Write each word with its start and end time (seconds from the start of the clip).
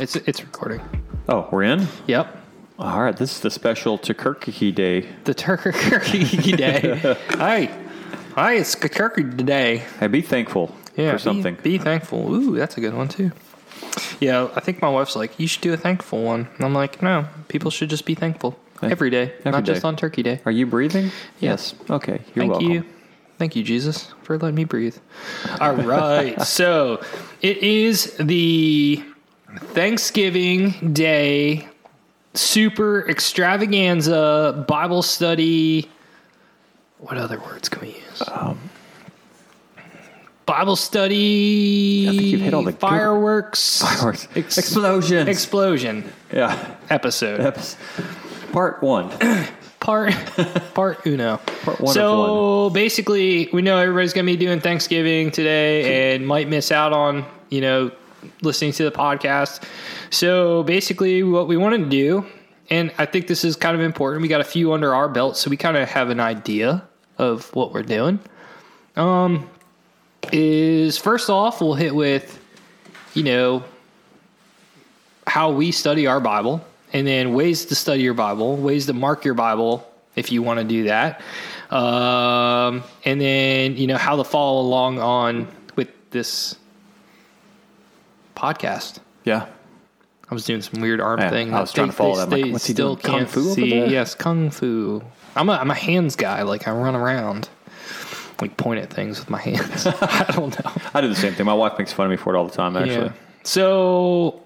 It's 0.00 0.16
it's 0.16 0.42
recording. 0.42 0.80
Oh, 1.28 1.46
we're 1.52 1.64
in? 1.64 1.86
Yep. 2.06 2.36
All 2.78 3.02
right, 3.02 3.14
this 3.14 3.32
is 3.36 3.40
the 3.40 3.50
special 3.50 3.98
Turkey 3.98 4.72
Day. 4.72 5.06
The 5.24 5.34
Turkey 5.34 6.52
Day. 6.52 6.98
Hi. 7.32 7.70
Hi, 8.34 8.54
it's 8.54 8.74
Turkey 8.74 9.24
today. 9.24 9.82
Hey, 9.98 10.06
be 10.06 10.22
thankful 10.22 10.74
Yeah. 10.96 11.12
for 11.12 11.18
something. 11.18 11.56
Be, 11.56 11.76
be 11.76 11.78
thankful. 11.78 12.34
Ooh, 12.34 12.56
that's 12.56 12.78
a 12.78 12.80
good 12.80 12.94
one 12.94 13.08
too. 13.08 13.32
Yeah, 14.20 14.48
I 14.54 14.60
think 14.60 14.80
my 14.80 14.88
wife's 14.88 15.16
like, 15.16 15.38
you 15.38 15.46
should 15.46 15.60
do 15.62 15.74
a 15.74 15.76
thankful 15.76 16.22
one. 16.22 16.48
And 16.56 16.64
I'm 16.64 16.74
like, 16.74 17.02
no, 17.02 17.26
people 17.48 17.70
should 17.70 17.90
just 17.90 18.06
be 18.06 18.14
thankful 18.14 18.58
every 18.82 19.10
day, 19.10 19.34
every 19.40 19.50
not 19.52 19.64
just 19.64 19.84
on 19.84 19.96
Turkey 19.96 20.22
Day. 20.22 20.40
Are 20.46 20.52
you 20.52 20.64
breathing? 20.66 21.10
Yes. 21.40 21.74
Okay, 21.90 22.22
you're 22.34 22.44
Thank 22.44 22.52
welcome. 22.52 22.70
you. 22.70 22.84
Thank 23.36 23.56
you, 23.56 23.62
Jesus, 23.62 24.12
for 24.22 24.38
letting 24.38 24.54
me 24.54 24.64
breathe. 24.64 24.96
All 25.60 25.74
right. 25.74 26.40
so 26.46 27.02
it 27.42 27.58
is 27.58 28.16
the 28.18 29.02
Thanksgiving 29.58 30.92
Day 30.92 31.68
super 32.34 33.08
extravaganza 33.08 34.64
Bible 34.68 35.02
study. 35.02 35.90
What 36.98 37.16
other 37.16 37.40
words 37.40 37.68
can 37.68 37.82
we 37.82 37.94
use? 37.94 38.22
Um, 38.30 38.58
Bible 40.46 40.76
study. 40.76 42.06
I 42.08 42.10
think 42.10 42.22
you've 42.22 42.40
hit 42.40 42.54
all 42.54 42.62
the 42.62 42.72
good- 42.72 42.80
fireworks. 42.80 43.82
Fireworks. 43.82 44.28
Ex- 44.34 44.58
Explosions. 44.58 45.28
explosion 45.28 46.04
yeah. 46.32 46.74
episode. 46.90 47.40
Eps- 47.40 47.76
Part 48.52 48.82
one. 48.82 49.10
part 49.80 50.12
part 50.74 51.06
uno. 51.06 51.36
Part 51.62 51.80
one 51.80 51.90
of 51.90 51.94
so 51.94 52.70
basically, 52.70 53.48
we 53.52 53.62
know 53.62 53.78
everybody's 53.78 54.12
going 54.12 54.26
to 54.26 54.32
be 54.32 54.36
doing 54.36 54.60
Thanksgiving 54.60 55.30
today 55.30 56.14
and 56.14 56.26
might 56.26 56.48
miss 56.48 56.72
out 56.72 56.92
on 56.92 57.24
you 57.50 57.60
know 57.60 57.92
listening 58.42 58.72
to 58.72 58.84
the 58.84 58.90
podcast. 58.90 59.64
So 60.10 60.62
basically, 60.64 61.22
what 61.22 61.48
we 61.48 61.56
want 61.56 61.76
to 61.76 61.88
do, 61.88 62.26
and 62.70 62.92
I 62.98 63.06
think 63.06 63.26
this 63.26 63.44
is 63.44 63.56
kind 63.56 63.74
of 63.74 63.82
important. 63.82 64.22
We 64.22 64.28
got 64.28 64.40
a 64.40 64.44
few 64.44 64.72
under 64.72 64.94
our 64.94 65.08
belt, 65.08 65.36
so 65.36 65.50
we 65.50 65.56
kind 65.56 65.76
of 65.76 65.88
have 65.88 66.10
an 66.10 66.20
idea 66.20 66.82
of 67.18 67.54
what 67.54 67.72
we're 67.72 67.82
doing. 67.82 68.18
Um, 68.96 69.48
is 70.32 70.98
first 70.98 71.30
off, 71.30 71.60
we'll 71.60 71.74
hit 71.74 71.94
with 71.94 72.38
you 73.14 73.22
know 73.22 73.64
how 75.26 75.50
we 75.50 75.72
study 75.72 76.06
our 76.06 76.20
Bible, 76.20 76.64
and 76.92 77.06
then 77.06 77.34
ways 77.34 77.66
to 77.66 77.74
study 77.74 78.02
your 78.02 78.14
Bible, 78.14 78.56
ways 78.56 78.86
to 78.86 78.92
mark 78.92 79.24
your 79.24 79.34
Bible 79.34 79.86
if 80.16 80.32
you 80.32 80.42
want 80.42 80.58
to 80.58 80.64
do 80.64 80.84
that, 80.84 81.22
um, 81.70 82.82
and 83.04 83.20
then 83.20 83.76
you 83.76 83.86
know 83.86 83.96
how 83.96 84.16
to 84.16 84.24
follow 84.24 84.60
along 84.60 84.98
on 84.98 85.48
with 85.76 85.88
this 86.10 86.56
podcast. 88.40 88.98
Yeah. 89.24 89.46
I 90.30 90.34
was 90.34 90.44
doing 90.44 90.62
some 90.62 90.80
weird 90.80 91.00
arm 91.00 91.18
thing. 91.18 91.52
I 91.52 91.60
was 91.60 91.72
trying 91.72 91.88
to 91.88 91.92
follow 91.92 92.16
that. 92.16 92.30
Like, 92.30 92.52
what's 92.52 92.66
he 92.66 92.72
still 92.72 92.94
doing? 92.94 93.04
Kung 93.04 93.18
can't 93.18 93.30
fu 93.30 93.40
over 93.50 93.54
see. 93.54 93.86
Yes, 93.86 94.14
kung 94.14 94.50
fu. 94.50 95.02
I'm 95.34 95.48
a 95.48 95.52
I'm 95.52 95.70
a 95.70 95.74
hands 95.74 96.14
guy. 96.14 96.42
Like 96.42 96.68
I 96.68 96.70
run 96.70 96.94
around, 96.94 97.48
like 98.40 98.56
point 98.56 98.80
at 98.80 98.90
things 98.90 99.18
with 99.18 99.28
my 99.28 99.40
hands. 99.40 99.86
I 100.00 100.30
don't 100.32 100.56
know. 100.64 100.72
I 100.94 101.00
do 101.00 101.08
the 101.08 101.16
same 101.16 101.34
thing. 101.34 101.46
My 101.46 101.54
wife 101.54 101.76
makes 101.78 101.92
fun 101.92 102.06
of 102.06 102.10
me 102.10 102.16
for 102.16 102.34
it 102.34 102.38
all 102.38 102.46
the 102.46 102.54
time, 102.54 102.76
actually. 102.76 103.06
Yeah. 103.06 103.12
So, 103.42 104.42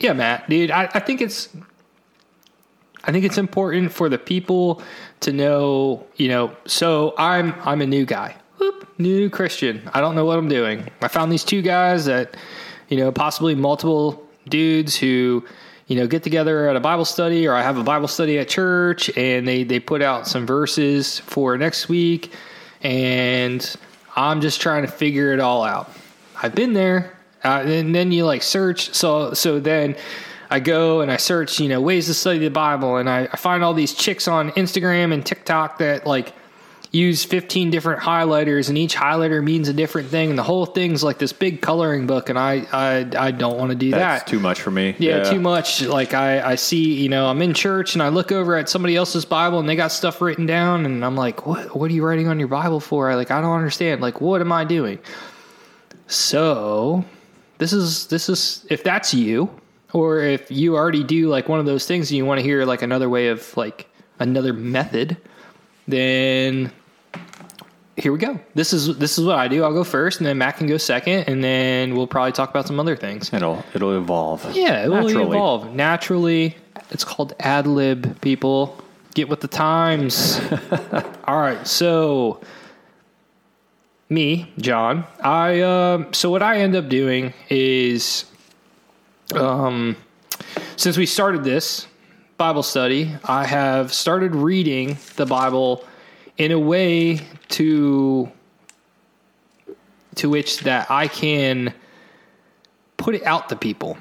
yeah, 0.00 0.12
Matt, 0.12 0.48
dude, 0.48 0.70
I, 0.70 0.88
I 0.94 1.00
think 1.00 1.20
it's, 1.20 1.50
I 3.04 3.12
think 3.12 3.24
it's 3.24 3.38
important 3.38 3.92
for 3.92 4.08
the 4.08 4.18
people 4.18 4.82
to 5.20 5.32
know, 5.32 6.04
you 6.16 6.28
know. 6.28 6.56
So 6.66 7.14
I'm 7.16 7.54
I'm 7.62 7.80
a 7.80 7.86
new 7.86 8.04
guy, 8.04 8.34
Whoop, 8.58 8.88
new 8.98 9.30
Christian. 9.30 9.88
I 9.94 10.00
don't 10.00 10.16
know 10.16 10.24
what 10.24 10.38
I'm 10.38 10.48
doing. 10.48 10.88
I 11.00 11.08
found 11.08 11.30
these 11.30 11.44
two 11.44 11.62
guys 11.62 12.06
that, 12.06 12.36
you 12.88 12.96
know, 12.96 13.12
possibly 13.12 13.54
multiple 13.54 14.26
dudes 14.48 14.96
who. 14.96 15.44
You 15.86 15.96
know, 15.96 16.06
get 16.06 16.22
together 16.22 16.68
at 16.68 16.76
a 16.76 16.80
Bible 16.80 17.06
study, 17.06 17.48
or 17.48 17.54
I 17.54 17.62
have 17.62 17.78
a 17.78 17.82
Bible 17.82 18.08
study 18.08 18.38
at 18.38 18.46
church, 18.46 19.08
and 19.16 19.48
they 19.48 19.64
they 19.64 19.80
put 19.80 20.02
out 20.02 20.28
some 20.28 20.44
verses 20.44 21.18
for 21.20 21.56
next 21.56 21.88
week, 21.88 22.34
and 22.82 23.74
I'm 24.14 24.42
just 24.42 24.60
trying 24.60 24.82
to 24.82 24.88
figure 24.88 25.32
it 25.32 25.40
all 25.40 25.62
out. 25.64 25.90
I've 26.42 26.54
been 26.54 26.74
there, 26.74 27.16
uh, 27.42 27.62
and 27.64 27.94
then 27.94 28.12
you 28.12 28.26
like 28.26 28.42
search. 28.42 28.92
So 28.92 29.32
so 29.32 29.60
then 29.60 29.96
I 30.50 30.60
go 30.60 31.00
and 31.00 31.10
I 31.10 31.16
search, 31.16 31.60
you 31.60 31.68
know, 31.68 31.80
ways 31.80 32.06
to 32.06 32.14
study 32.14 32.38
the 32.38 32.50
Bible, 32.50 32.96
and 32.96 33.08
I, 33.08 33.28
I 33.32 33.36
find 33.36 33.64
all 33.64 33.74
these 33.74 33.94
chicks 33.94 34.28
on 34.28 34.50
Instagram 34.52 35.12
and 35.12 35.24
TikTok 35.24 35.78
that 35.78 36.06
like 36.06 36.32
use 36.90 37.24
15 37.24 37.70
different 37.70 38.00
highlighters, 38.00 38.68
and 38.68 38.78
each 38.78 38.96
highlighter 38.96 39.42
means 39.42 39.68
a 39.68 39.72
different 39.72 40.08
thing, 40.08 40.30
and 40.30 40.38
the 40.38 40.42
whole 40.42 40.66
thing's 40.66 41.02
like 41.04 41.18
this 41.18 41.32
big 41.32 41.60
coloring 41.60 42.06
book, 42.06 42.28
and 42.28 42.38
I 42.38 42.66
I, 42.72 43.08
I 43.18 43.30
don't 43.30 43.58
want 43.58 43.70
to 43.70 43.76
do 43.76 43.90
that. 43.90 43.98
That's 43.98 44.24
that. 44.24 44.30
too 44.30 44.40
much 44.40 44.60
for 44.60 44.70
me. 44.70 44.94
Yeah, 44.98 45.24
too 45.24 45.40
much. 45.40 45.82
Like 45.82 46.14
I, 46.14 46.52
I 46.52 46.54
see, 46.54 46.94
you 46.94 47.08
know, 47.08 47.26
I'm 47.26 47.42
in 47.42 47.54
church 47.54 47.94
and 47.94 48.02
I 48.02 48.08
look 48.08 48.32
over 48.32 48.56
at 48.56 48.68
somebody 48.68 48.96
else's 48.96 49.24
Bible 49.24 49.58
and 49.58 49.68
they 49.68 49.76
got 49.76 49.92
stuff 49.92 50.20
written 50.20 50.46
down, 50.46 50.86
and 50.86 51.04
I'm 51.04 51.16
like, 51.16 51.46
what? 51.46 51.76
What 51.76 51.90
are 51.90 51.94
you 51.94 52.04
writing 52.04 52.28
on 52.28 52.38
your 52.38 52.48
Bible 52.48 52.80
for? 52.80 53.10
I, 53.10 53.14
like, 53.14 53.30
I 53.30 53.40
don't 53.40 53.56
understand. 53.56 54.00
Like, 54.00 54.20
what 54.20 54.40
am 54.40 54.52
I 54.52 54.64
doing? 54.64 54.98
So, 56.06 57.04
this 57.58 57.72
is 57.72 58.06
this 58.06 58.28
is 58.28 58.66
if 58.70 58.82
that's 58.82 59.12
you, 59.12 59.50
or 59.92 60.20
if 60.20 60.50
you 60.50 60.76
already 60.76 61.04
do 61.04 61.28
like 61.28 61.48
one 61.48 61.60
of 61.60 61.66
those 61.66 61.86
things 61.86 62.10
and 62.10 62.16
you 62.16 62.24
want 62.24 62.38
to 62.38 62.42
hear 62.42 62.64
like 62.64 62.82
another 62.82 63.08
way 63.08 63.28
of 63.28 63.56
like 63.56 63.88
another 64.18 64.52
method, 64.52 65.16
then 65.88 66.70
here 67.96 68.12
we 68.12 68.18
go. 68.18 68.38
This 68.54 68.72
is 68.72 68.96
this 68.98 69.18
is 69.18 69.24
what 69.24 69.36
I 69.36 69.48
do. 69.48 69.64
I'll 69.64 69.72
go 69.72 69.82
first, 69.82 70.20
and 70.20 70.26
then 70.26 70.38
Matt 70.38 70.56
can 70.56 70.68
go 70.68 70.76
second, 70.76 71.24
and 71.26 71.42
then 71.42 71.96
we'll 71.96 72.06
probably 72.06 72.32
talk 72.32 72.48
about 72.50 72.66
some 72.66 72.78
other 72.78 72.94
things. 72.94 73.32
It'll 73.32 73.64
it'll 73.74 73.96
evolve. 73.98 74.54
Yeah, 74.54 74.84
it 74.84 74.88
will 74.88 75.02
Naturally. 75.02 75.24
evolve 75.36 75.74
naturally. 75.74 76.56
It's 76.90 77.02
called 77.04 77.34
ad 77.40 77.66
lib. 77.66 78.20
People 78.20 78.80
get 79.14 79.28
with 79.28 79.40
the 79.40 79.48
times. 79.48 80.40
All 81.24 81.38
right, 81.40 81.66
so 81.66 82.40
me, 84.08 84.52
Jon. 84.58 85.04
I 85.20 85.60
um, 85.62 86.12
so 86.12 86.30
what 86.30 86.42
I 86.42 86.60
end 86.60 86.76
up 86.76 86.88
doing 86.88 87.34
is, 87.50 88.26
um, 89.34 89.96
since 90.76 90.96
we 90.96 91.04
started 91.04 91.42
this 91.42 91.87
Bible 92.38 92.62
study, 92.62 93.16
I 93.24 93.44
have 93.44 93.92
started 93.92 94.32
reading 94.32 94.96
the 95.16 95.26
Bible 95.26 95.84
in 96.36 96.52
a 96.52 96.58
way 96.58 97.20
to 97.48 98.30
to 100.14 100.30
which 100.30 100.60
that 100.60 100.88
I 100.88 101.08
can 101.08 101.74
put 102.96 103.16
it 103.16 103.24
out 103.24 103.48
to 103.48 103.56
people. 103.56 103.98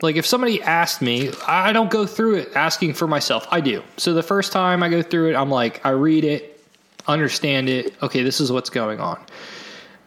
Like 0.00 0.16
if 0.16 0.24
somebody 0.24 0.62
asked 0.62 1.02
me, 1.02 1.30
I 1.46 1.74
don't 1.74 1.90
go 1.90 2.06
through 2.06 2.36
it 2.36 2.56
asking 2.56 2.94
for 2.94 3.06
myself. 3.06 3.46
I 3.50 3.60
do. 3.60 3.82
So 3.98 4.14
the 4.14 4.22
first 4.22 4.50
time 4.50 4.82
I 4.82 4.88
go 4.88 5.02
through 5.02 5.30
it, 5.30 5.34
I'm 5.34 5.50
like, 5.50 5.84
I 5.84 5.90
read 5.90 6.24
it, 6.24 6.64
understand 7.06 7.68
it. 7.68 8.02
Okay, 8.02 8.22
this 8.22 8.40
is 8.40 8.50
what's 8.50 8.70
going 8.70 8.98
on. 8.98 9.20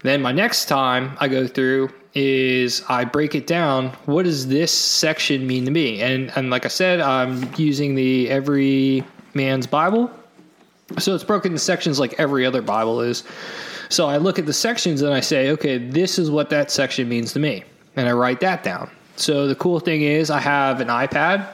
Then 0.03 0.21
my 0.21 0.31
next 0.31 0.65
time 0.65 1.15
I 1.19 1.27
go 1.27 1.47
through 1.47 1.91
is 2.13 2.83
I 2.89 3.05
break 3.05 3.35
it 3.35 3.47
down. 3.47 3.89
What 4.05 4.23
does 4.23 4.47
this 4.47 4.71
section 4.71 5.47
mean 5.47 5.65
to 5.65 5.71
me? 5.71 6.01
And 6.01 6.31
and 6.35 6.49
like 6.49 6.65
I 6.65 6.69
said, 6.69 6.99
I'm 6.99 7.49
using 7.55 7.95
the 7.95 8.29
Every 8.29 9.03
Man's 9.33 9.67
Bible. 9.67 10.11
So 10.99 11.15
it's 11.15 11.23
broken 11.23 11.53
into 11.53 11.63
sections 11.63 11.99
like 11.99 12.19
every 12.19 12.45
other 12.45 12.61
Bible 12.61 12.99
is. 12.99 13.23
So 13.89 14.07
I 14.07 14.17
look 14.17 14.39
at 14.39 14.45
the 14.45 14.53
sections 14.53 15.01
and 15.01 15.13
I 15.13 15.19
say, 15.21 15.49
okay, 15.51 15.77
this 15.77 16.19
is 16.19 16.29
what 16.29 16.49
that 16.49 16.71
section 16.71 17.07
means 17.07 17.33
to 17.33 17.39
me. 17.39 17.63
And 17.95 18.09
I 18.09 18.11
write 18.11 18.39
that 18.41 18.63
down. 18.63 18.89
So 19.15 19.47
the 19.47 19.55
cool 19.55 19.79
thing 19.79 20.01
is 20.01 20.29
I 20.29 20.39
have 20.39 20.81
an 20.81 20.87
iPad 20.87 21.47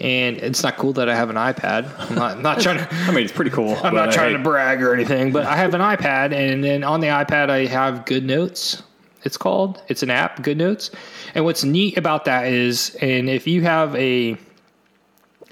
and 0.00 0.36
it's 0.36 0.62
not 0.62 0.76
cool 0.76 0.92
that 0.94 1.08
I 1.08 1.14
have 1.14 1.30
an 1.30 1.36
iPad. 1.36 1.92
I'm 1.98 2.14
not, 2.14 2.40
not 2.40 2.60
trying 2.62 2.78
to 2.78 2.88
I 2.90 3.10
mean, 3.10 3.24
it's 3.24 3.32
pretty 3.32 3.50
cool. 3.50 3.76
I'm 3.82 3.94
not 3.94 4.12
trying 4.12 4.34
to 4.34 4.42
brag 4.42 4.82
or 4.82 4.94
anything, 4.94 5.32
but 5.32 5.46
I 5.46 5.56
have 5.56 5.74
an 5.74 5.80
iPad, 5.80 6.32
and 6.32 6.62
then 6.62 6.84
on 6.84 7.00
the 7.00 7.08
iPad 7.08 7.50
I 7.50 7.66
have 7.66 8.04
GoodNotes. 8.04 8.82
It's 9.24 9.36
called. 9.36 9.82
It's 9.88 10.02
an 10.02 10.10
app, 10.10 10.38
GoodNotes. 10.38 10.94
And 11.34 11.44
what's 11.44 11.64
neat 11.64 11.98
about 11.98 12.24
that 12.26 12.46
is, 12.46 12.96
and 13.00 13.28
if 13.28 13.46
you 13.46 13.62
have 13.62 13.94
a 13.96 14.36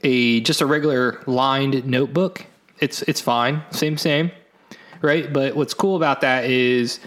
a 0.05 0.41
just 0.41 0.61
a 0.61 0.67
regular 0.67 1.21
lined 1.27 1.85
notebook, 1.87 2.47
it's 2.79 3.03
it's 3.03 3.21
fine, 3.21 3.63
same 3.71 3.99
same, 3.99 4.31
right? 5.03 5.33
But 5.33 5.57
what's 5.57 5.75
cool 5.75 5.97
about 5.97 6.21
that 6.21 6.45
is, 6.45 7.01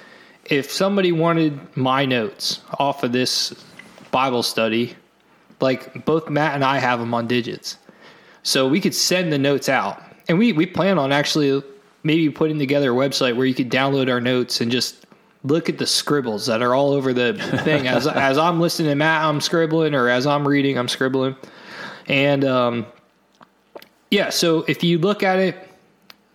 if 0.46 0.72
somebody 0.72 1.12
wanted 1.12 1.78
my 1.78 2.06
notes 2.06 2.62
off 2.78 3.04
of 3.04 3.14
this 3.14 3.54
Bible 4.12 4.44
study, 4.44 4.96
like 5.60 6.06
both 6.06 6.30
Matt 6.30 6.56
and 6.56 6.64
I 6.64 6.80
have 6.80 7.00
them 7.00 7.14
on 7.14 7.28
digits. 7.28 7.78
So 8.44 8.68
we 8.68 8.80
could 8.80 8.96
send 8.96 9.32
the 9.32 9.38
notes 9.38 9.70
out. 9.70 10.02
And 10.28 10.38
we, 10.38 10.54
we 10.54 10.66
plan 10.66 10.98
on 10.98 11.12
actually 11.12 11.62
maybe 12.04 12.30
putting 12.30 12.60
together 12.60 12.92
a 12.92 12.96
website 12.96 13.36
where 13.36 13.46
you 13.46 13.54
could 13.54 13.70
download 13.70 14.10
our 14.10 14.22
notes 14.22 14.62
and 14.62 14.72
just 14.72 15.06
look 15.44 15.70
at 15.70 15.78
the 15.78 15.86
scribbles 15.86 16.46
that 16.46 16.62
are 16.62 16.74
all 16.74 16.92
over 16.92 17.14
the 17.14 17.34
thing. 17.64 17.88
As, 17.88 18.08
as 18.08 18.38
I'm 18.38 18.60
listening 18.60 18.90
to 18.90 18.96
Matt, 18.96 19.24
I'm 19.24 19.42
scribbling, 19.42 19.94
or 19.94 20.10
as 20.10 20.26
I'm 20.26 20.48
reading, 20.48 20.78
I'm 20.78 20.88
scribbling. 20.88 21.36
And 22.08 22.46
um, 22.46 22.86
yeah, 24.12 24.30
so 24.30 24.66
if 24.68 24.84
you 24.84 24.98
look 24.98 25.24
at 25.24 25.40
it, 25.40 25.56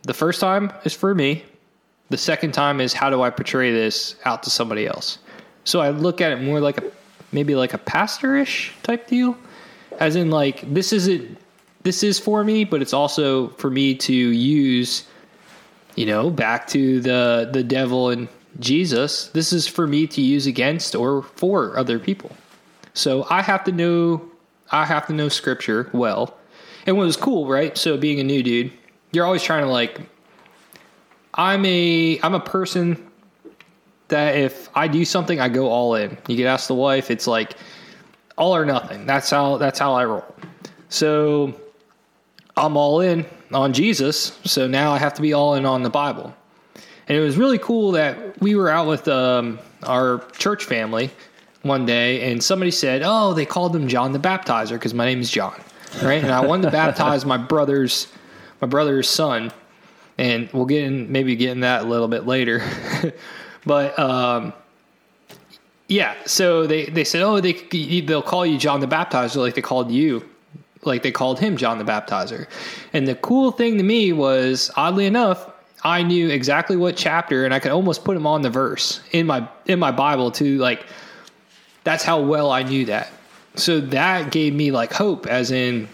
the 0.03 0.15
first 0.15 0.41
time 0.41 0.73
is 0.85 0.93
for 0.93 1.15
me. 1.15 1.45
The 2.11 2.19
second 2.19 2.53
time 2.53 2.81
is 2.81 2.93
how 2.93 3.11
do 3.11 3.23
I 3.23 3.31
portray 3.31 3.73
this 3.73 4.17
out 4.25 4.43
to 4.45 4.51
somebody 4.51 4.87
else? 4.87 5.19
So 5.65 5.81
I 5.81 5.91
look 5.91 6.21
at 6.21 6.33
it 6.33 6.43
more 6.43 6.61
like 6.61 6.79
a 6.79 6.93
maybe 7.35 7.55
like 7.55 7.75
a 7.75 7.79
pastorish 7.79 8.71
type 8.83 9.07
deal, 9.07 9.37
as 9.99 10.17
in 10.17 10.31
like 10.31 10.73
this 10.73 10.93
isn't 10.93 11.37
this 11.83 12.03
is 12.03 12.19
for 12.19 12.43
me, 12.45 12.65
but 12.65 12.81
it's 12.81 12.95
also 12.95 13.49
for 13.51 13.71
me 13.71 13.95
to 13.97 14.15
use. 14.15 15.05
You 15.97 16.07
know, 16.07 16.29
back 16.29 16.67
to 16.69 17.01
the 17.01 17.49
the 17.53 17.63
devil 17.63 18.11
and 18.11 18.29
Jesus. 18.59 19.29
This 19.29 19.53
is 19.53 19.69
for 19.69 19.87
me 19.87 20.09
to 20.09 20.21
use 20.21 20.47
against 20.47 20.97
or 20.97 21.23
for 21.23 21.77
other 21.79 22.01
people. 22.01 22.33
So 22.95 23.27
I 23.31 23.43
have 23.43 23.63
to 23.65 23.73
know 23.73 24.29
I 24.71 24.87
have 24.87 25.07
to 25.07 25.13
know 25.13 25.29
scripture 25.29 25.91
well. 25.93 26.37
And 26.87 26.97
what 26.97 27.05
was 27.05 27.17
cool, 27.17 27.47
right? 27.47 27.77
So 27.79 27.97
being 27.97 28.21
a 28.21 28.25
new 28.25 28.43
dude, 28.43 28.73
you're 29.13 29.25
always 29.25 29.43
trying 29.43 29.65
to 29.65 29.71
like 29.71 30.01
I'm 31.35 31.65
a 31.65 32.19
I'm 32.23 32.35
a 32.35 32.41
person 32.41 33.11
that 34.09 34.37
if 34.37 34.69
I 34.75 34.89
do 34.89 35.05
something, 35.05 35.41
I 35.41 35.49
go 35.49 35.69
all 35.69 35.95
in. 35.95 36.17
You 36.29 36.37
get 36.37 36.47
ask 36.47 36.69
the 36.69 36.75
wife, 36.75 37.11
it's 37.11 37.27
like 37.27 37.57
all 38.37 38.55
or 38.55 38.65
nothing. 38.65 39.07
That's 39.07 39.31
how 39.31 39.57
that's 39.59 39.79
how 39.79 39.95
I 39.95 40.05
roll. 40.05 40.25
So 40.89 41.59
I'm 42.57 42.77
all 42.77 43.01
in 43.01 43.27
on 43.53 43.73
Jesus. 43.73 44.39
So 44.45 44.67
now 44.67 44.93
I 44.93 44.99
have 44.99 45.15
to 45.15 45.23
be 45.23 45.33
all 45.33 45.55
in 45.55 45.65
on 45.65 45.83
the 45.83 45.91
Bible. 45.91 46.35
And 47.09 47.19
it 47.19 47.21
was 47.21 47.37
really 47.37 47.59
cool 47.59 47.93
that 47.93 48.41
we 48.41 48.55
were 48.55 48.71
out 48.71 48.87
with 48.87 49.09
um, 49.09 49.59
our 49.83 50.25
church 50.39 50.65
family 50.65 51.11
one 51.63 51.85
day, 51.85 52.31
and 52.31 52.43
somebody 52.43 52.71
said, 52.71 53.03
"Oh, 53.05 53.35
they 53.35 53.45
called 53.45 53.75
him 53.77 53.89
John 53.89 54.13
the 54.13 54.19
Baptizer 54.19 54.73
because 54.73 54.95
my 54.95 55.05
name 55.05 55.21
is 55.21 55.31
Jon." 55.31 55.61
Right, 56.03 56.23
and 56.23 56.33
I 56.33 56.45
wanted 56.45 56.63
to 56.63 56.71
baptize 56.71 57.25
my 57.25 57.37
brother's 57.37 58.09
my 58.61 58.67
brother's 58.67 59.09
son, 59.09 59.53
and 60.19 60.49
we'll 60.53 60.67
get 60.67 60.85
in 60.85 61.13
maybe 61.13 61.37
get 61.37 61.51
in 61.51 61.61
that 61.61 61.83
a 61.83 61.87
little 61.87 62.09
bit 62.09 62.27
later. 62.27 62.63
but 63.67 63.99
um, 63.99 64.53
yeah, 65.89 66.15
so 66.27 66.67
they 66.67 66.87
they 66.87 67.05
said, 67.05 67.23
"Oh, 67.23 67.41
they 67.41 67.53
they'll 68.01 68.23
call 68.23 68.47
you 68.47 68.59
John 68.59 68.81
the 68.81 68.87
Baptizer 68.87 69.37
like 69.37 69.55
they 69.55 69.63
called 69.63 69.91
you." 69.91 70.29
Like 70.83 71.03
they 71.03 71.13
called 71.13 71.39
him 71.39 71.57
John 71.57 71.79
the 71.79 71.85
Baptizer. 71.85 72.47
And 72.93 73.09
the 73.09 73.15
cool 73.15 73.53
thing 73.53 73.79
to 73.79 73.83
me 73.83 74.13
was, 74.13 74.71
oddly 74.77 75.07
enough, 75.07 75.51
I 75.83 76.03
knew 76.03 76.29
exactly 76.29 76.77
what 76.77 76.95
chapter, 76.95 77.45
and 77.47 77.55
I 77.55 77.59
could 77.59 77.71
almost 77.71 78.05
put 78.05 78.17
him 78.17 78.27
on 78.27 78.43
the 78.43 78.51
verse 78.51 79.01
in 79.13 79.27
my 79.27 79.49
in 79.67 79.79
my 79.79 79.91
Bible 79.91 80.31
too. 80.31 80.59
Like 80.59 80.87
that's 81.85 82.03
how 82.03 82.21
well 82.21 82.51
I 82.51 82.63
knew 82.63 82.87
that. 82.87 83.11
So 83.57 83.81
that 83.81 84.33
gave 84.33 84.55
me 84.55 84.71
like 84.71 84.93
hope, 84.93 85.27
as 85.27 85.51
in, 85.51 85.89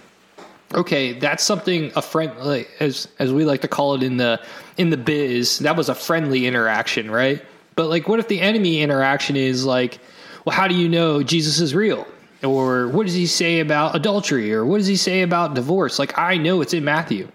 okay, 0.73 1.13
that's 1.13 1.45
something 1.45 1.93
a 1.95 2.03
friend, 2.03 2.33
like, 2.39 2.71
as 2.81 3.09
as 3.19 3.33
we 3.33 3.45
like 3.45 3.61
to 3.63 3.69
call 3.69 3.95
it 3.95 4.03
in 4.03 4.17
the 4.17 4.41
in 4.77 4.91
the 4.91 4.97
biz. 4.97 5.59
That 5.59 5.77
was 5.77 5.89
a 5.89 5.95
friendly 5.95 6.47
interaction, 6.47 7.11
right? 7.11 7.45
But 7.81 7.89
like, 7.89 8.09
what 8.09 8.21
if 8.21 8.29
the 8.29 8.43
enemy 8.43 8.83
interaction 8.83 9.37
is 9.37 9.65
like, 9.65 10.01
well, 10.45 10.55
how 10.55 10.69
do 10.69 10.75
you 10.75 10.87
know 10.87 11.23
Jesus 11.23 11.61
is 11.61 11.75
real? 11.75 12.07
Or 12.45 12.89
what 12.89 13.07
does 13.07 13.15
he 13.15 13.25
say 13.27 13.61
about 13.61 13.97
adultery? 13.97 14.53
Or 14.53 14.67
what 14.67 14.77
does 14.77 14.87
he 14.87 14.97
say 14.97 15.23
about 15.23 15.55
divorce? 15.55 15.99
Like, 15.99 16.19
I 16.19 16.37
know 16.37 16.61
it's 16.61 16.75
in 16.75 16.85
Matthew. 16.85 17.33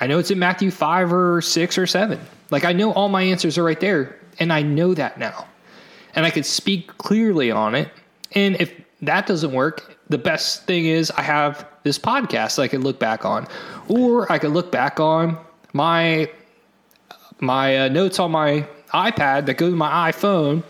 I 0.00 0.08
know 0.08 0.18
it's 0.18 0.32
in 0.32 0.40
Matthew 0.40 0.72
5 0.72 1.12
or 1.12 1.40
6 1.40 1.78
or 1.78 1.86
7. 1.86 2.18
Like, 2.50 2.64
I 2.64 2.72
know 2.72 2.92
all 2.92 3.08
my 3.08 3.22
answers 3.22 3.56
are 3.58 3.62
right 3.62 3.78
there, 3.78 4.18
and 4.40 4.52
I 4.52 4.62
know 4.62 4.92
that 4.92 5.20
now. 5.20 5.46
And 6.16 6.26
I 6.26 6.30
could 6.30 6.46
speak 6.46 6.88
clearly 6.98 7.52
on 7.52 7.76
it. 7.76 7.90
And 8.32 8.56
if 8.60 8.74
that 9.02 9.28
doesn't 9.28 9.52
work, 9.52 9.96
the 10.08 10.18
best 10.18 10.64
thing 10.64 10.86
is 10.86 11.12
I 11.12 11.22
have 11.22 11.64
this 11.84 11.96
podcast 11.96 12.56
that 12.56 12.62
I 12.62 12.66
could 12.66 12.82
look 12.82 12.98
back 12.98 13.24
on, 13.24 13.46
or 13.86 14.32
I 14.32 14.40
could 14.40 14.50
look 14.50 14.72
back 14.72 14.98
on 14.98 15.38
my 15.72 16.28
my 17.38 17.86
uh, 17.86 17.88
notes 17.88 18.18
on 18.18 18.32
my 18.32 18.66
iPad 18.92 19.46
that 19.46 19.54
goes 19.54 19.72
to 19.72 19.76
my 19.76 20.10
iPhone, 20.10 20.62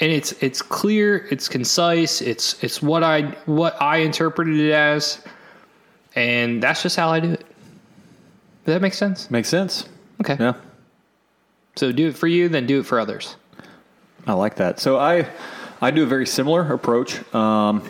and 0.00 0.12
it's 0.12 0.32
it's 0.42 0.62
clear, 0.62 1.26
it's 1.30 1.48
concise, 1.48 2.20
it's 2.20 2.62
it's 2.62 2.82
what 2.82 3.02
I 3.02 3.22
what 3.46 3.80
I 3.80 3.98
interpreted 3.98 4.58
it 4.58 4.72
as, 4.72 5.22
and 6.14 6.62
that's 6.62 6.82
just 6.82 6.96
how 6.96 7.10
I 7.10 7.20
do 7.20 7.32
it. 7.32 7.40
Does 7.40 8.74
that 8.74 8.82
make 8.82 8.94
sense? 8.94 9.30
Makes 9.30 9.48
sense. 9.48 9.88
Okay. 10.20 10.36
Yeah. 10.38 10.54
So 11.76 11.92
do 11.92 12.08
it 12.08 12.16
for 12.16 12.26
you, 12.26 12.48
then 12.48 12.66
do 12.66 12.80
it 12.80 12.86
for 12.86 12.98
others. 12.98 13.36
I 14.26 14.32
like 14.32 14.56
that. 14.56 14.80
So 14.80 14.98
I 14.98 15.28
I 15.80 15.90
do 15.90 16.02
a 16.02 16.06
very 16.06 16.26
similar 16.26 16.72
approach. 16.72 17.22
Um, 17.34 17.82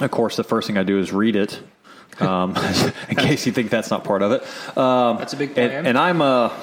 of 0.00 0.10
course, 0.10 0.36
the 0.36 0.44
first 0.44 0.66
thing 0.66 0.78
I 0.78 0.82
do 0.82 0.98
is 0.98 1.12
read 1.12 1.36
it. 1.36 1.60
Um, 2.20 2.56
in 3.08 3.16
case 3.16 3.46
you 3.46 3.52
think 3.52 3.70
that's 3.70 3.90
not 3.90 4.04
part 4.04 4.22
of 4.22 4.32
it. 4.32 4.42
Um, 4.76 5.16
that's 5.18 5.32
a 5.32 5.36
big 5.36 5.54
plan. 5.54 5.70
And, 5.70 5.86
and 5.88 5.98
I'm 5.98 6.20
a, 6.20 6.56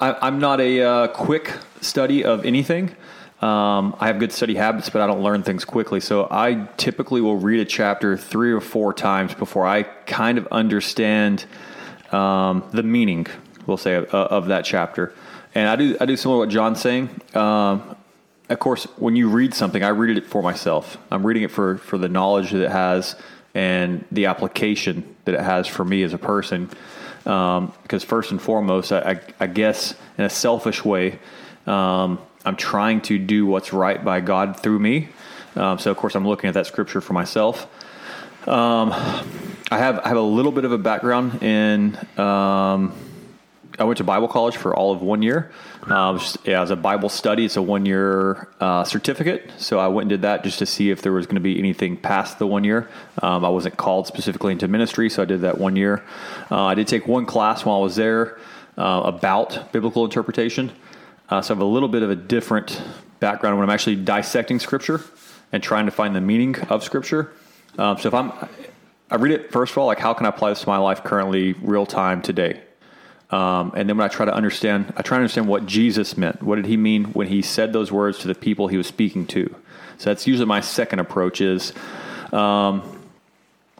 I, 0.00 0.16
I'm 0.26 0.38
not 0.38 0.60
a 0.60 0.82
uh, 0.82 1.08
quick 1.08 1.52
study 1.82 2.24
of 2.24 2.46
anything. 2.46 2.96
Um, 3.42 3.94
I 3.98 4.06
have 4.06 4.18
good 4.18 4.32
study 4.32 4.54
habits, 4.54 4.88
but 4.88 5.02
I 5.02 5.06
don't 5.06 5.22
learn 5.22 5.42
things 5.42 5.64
quickly. 5.64 6.00
So 6.00 6.26
I 6.30 6.68
typically 6.78 7.20
will 7.20 7.36
read 7.36 7.60
a 7.60 7.64
chapter 7.66 8.16
three 8.16 8.52
or 8.52 8.60
four 8.60 8.94
times 8.94 9.34
before 9.34 9.66
I 9.66 9.82
kind 9.82 10.38
of 10.38 10.46
understand 10.48 11.44
um, 12.12 12.64
the 12.72 12.82
meaning, 12.82 13.26
we'll 13.66 13.76
say, 13.76 13.94
of, 13.94 14.06
of, 14.06 14.46
that 14.48 14.64
chapter. 14.64 15.14
And 15.54 15.68
I 15.68 15.76
do 15.76 15.96
I 16.00 16.06
do 16.06 16.16
similar 16.16 16.36
to 16.36 16.46
what 16.46 16.52
Jon's 16.52 16.80
saying. 16.80 17.08
Um, 17.34 17.96
of 18.48 18.58
course, 18.58 18.84
when 18.96 19.16
you 19.16 19.28
read 19.28 19.54
something, 19.54 19.82
I 19.82 19.88
read 19.88 20.16
it 20.16 20.26
for 20.26 20.42
myself. 20.42 20.98
I'm 21.10 21.26
reading 21.26 21.44
it 21.44 21.50
for 21.50 21.78
for 21.78 21.98
the 21.98 22.08
knowledge 22.08 22.50
that 22.50 22.62
it 22.62 22.70
has 22.70 23.16
and 23.54 24.04
the 24.10 24.26
application 24.26 25.16
that 25.24 25.34
it 25.34 25.40
has 25.40 25.66
for 25.66 25.84
me 25.84 26.02
as 26.02 26.12
a 26.12 26.18
person. 26.18 26.70
Um, 27.26 27.72
because 27.82 28.02
first 28.02 28.30
and 28.30 28.40
foremost, 28.40 28.92
I, 28.92 28.98
I, 29.00 29.20
I, 29.40 29.46
guess 29.46 29.94
in 30.16 30.24
a 30.24 30.30
selfish 30.30 30.84
way, 30.84 31.18
um, 31.66 32.18
I'm 32.46 32.56
trying 32.56 33.02
to 33.02 33.18
do 33.18 33.44
what's 33.44 33.74
right 33.74 34.02
by 34.02 34.20
God 34.20 34.58
through 34.60 34.78
me. 34.78 35.10
Um, 35.54 35.78
so 35.78 35.90
of 35.90 35.98
course, 35.98 36.14
I'm 36.14 36.26
looking 36.26 36.48
at 36.48 36.54
that 36.54 36.66
scripture 36.66 37.02
for 37.02 37.12
myself. 37.12 37.66
Um, 38.48 38.90
I 39.70 39.78
have 39.78 39.98
I 39.98 40.08
have 40.08 40.16
a 40.16 40.22
little 40.22 40.52
bit 40.52 40.64
of 40.64 40.72
a 40.72 40.78
background 40.78 41.42
in. 41.42 41.98
Um, 43.80 43.84
I 43.84 43.84
went 43.84 43.98
to 43.98 44.04
Bible 44.04 44.28
college 44.28 44.56
for 44.56 44.74
all 44.76 44.92
of 44.92 45.00
one 45.00 45.22
year. 45.22 45.50
Was, 45.88 46.36
yeah, 46.44 46.60
as 46.60 46.70
a 46.70 46.76
Bible 46.76 47.08
study, 47.08 47.46
it's 47.46 47.56
a 47.56 47.62
one 47.62 47.86
year 47.86 48.48
uh, 48.60 48.84
certificate. 48.84 49.50
So 49.56 49.78
I 49.78 49.88
went 49.88 50.04
and 50.04 50.10
did 50.10 50.22
that 50.22 50.44
just 50.44 50.58
to 50.58 50.66
see 50.66 50.90
if 50.90 51.00
there 51.02 51.12
was 51.12 51.26
going 51.26 51.36
to 51.36 51.40
be 51.40 51.58
anything 51.58 51.96
past 51.96 52.38
the 52.38 52.46
one 52.46 52.62
year. 52.62 52.88
Um, 53.22 53.44
I 53.44 53.48
wasn't 53.48 53.76
called 53.78 54.06
specifically 54.06 54.52
into 54.52 54.68
ministry, 54.68 55.08
so 55.08 55.22
I 55.22 55.24
did 55.24 55.40
that 55.40 55.58
one 55.58 55.76
year. 55.76 56.04
Uh, 56.50 56.66
I 56.66 56.74
did 56.74 56.88
take 56.88 57.08
one 57.08 57.24
class 57.24 57.64
while 57.64 57.78
I 57.78 57.80
was 57.80 57.96
there 57.96 58.38
uh, 58.76 59.02
about 59.04 59.72
biblical 59.72 60.04
interpretation. 60.04 60.70
Uh, 61.30 61.40
so 61.40 61.54
I 61.54 61.56
have 61.56 61.62
a 61.62 61.64
little 61.64 61.88
bit 61.88 62.02
of 62.02 62.10
a 62.10 62.16
different 62.16 62.80
background 63.18 63.58
when 63.58 63.68
I'm 63.68 63.72
actually 63.72 63.96
dissecting 63.96 64.58
Scripture 64.58 65.00
and 65.52 65.62
trying 65.62 65.86
to 65.86 65.92
find 65.92 66.14
the 66.14 66.20
meaning 66.20 66.58
of 66.68 66.84
Scripture. 66.84 67.32
Um, 67.78 67.98
so 67.98 68.08
if 68.08 68.14
I'm, 68.14 68.32
I 69.10 69.16
read 69.16 69.32
it 69.32 69.52
first 69.52 69.72
of 69.72 69.78
all, 69.78 69.86
like 69.86 69.98
how 69.98 70.12
can 70.12 70.26
I 70.26 70.28
apply 70.28 70.50
this 70.50 70.60
to 70.62 70.68
my 70.68 70.78
life 70.78 71.02
currently, 71.02 71.54
real 71.54 71.86
time 71.86 72.20
today? 72.20 72.60
Um, 73.30 73.72
and 73.76 73.88
then 73.88 73.96
when 73.96 74.04
I 74.04 74.08
try 74.08 74.26
to 74.26 74.34
understand, 74.34 74.92
I 74.96 75.02
try 75.02 75.18
to 75.18 75.22
understand 75.22 75.46
what 75.46 75.66
Jesus 75.66 76.16
meant. 76.16 76.42
What 76.42 76.56
did 76.56 76.66
he 76.66 76.76
mean 76.76 77.04
when 77.06 77.28
he 77.28 77.42
said 77.42 77.72
those 77.72 77.92
words 77.92 78.18
to 78.18 78.28
the 78.28 78.34
people 78.34 78.68
he 78.68 78.76
was 78.76 78.86
speaking 78.86 79.26
to? 79.28 79.54
So 79.98 80.10
that's 80.10 80.26
usually 80.26 80.46
my 80.46 80.60
second 80.60 80.98
approach. 80.98 81.40
Is, 81.40 81.72
um, 82.32 82.98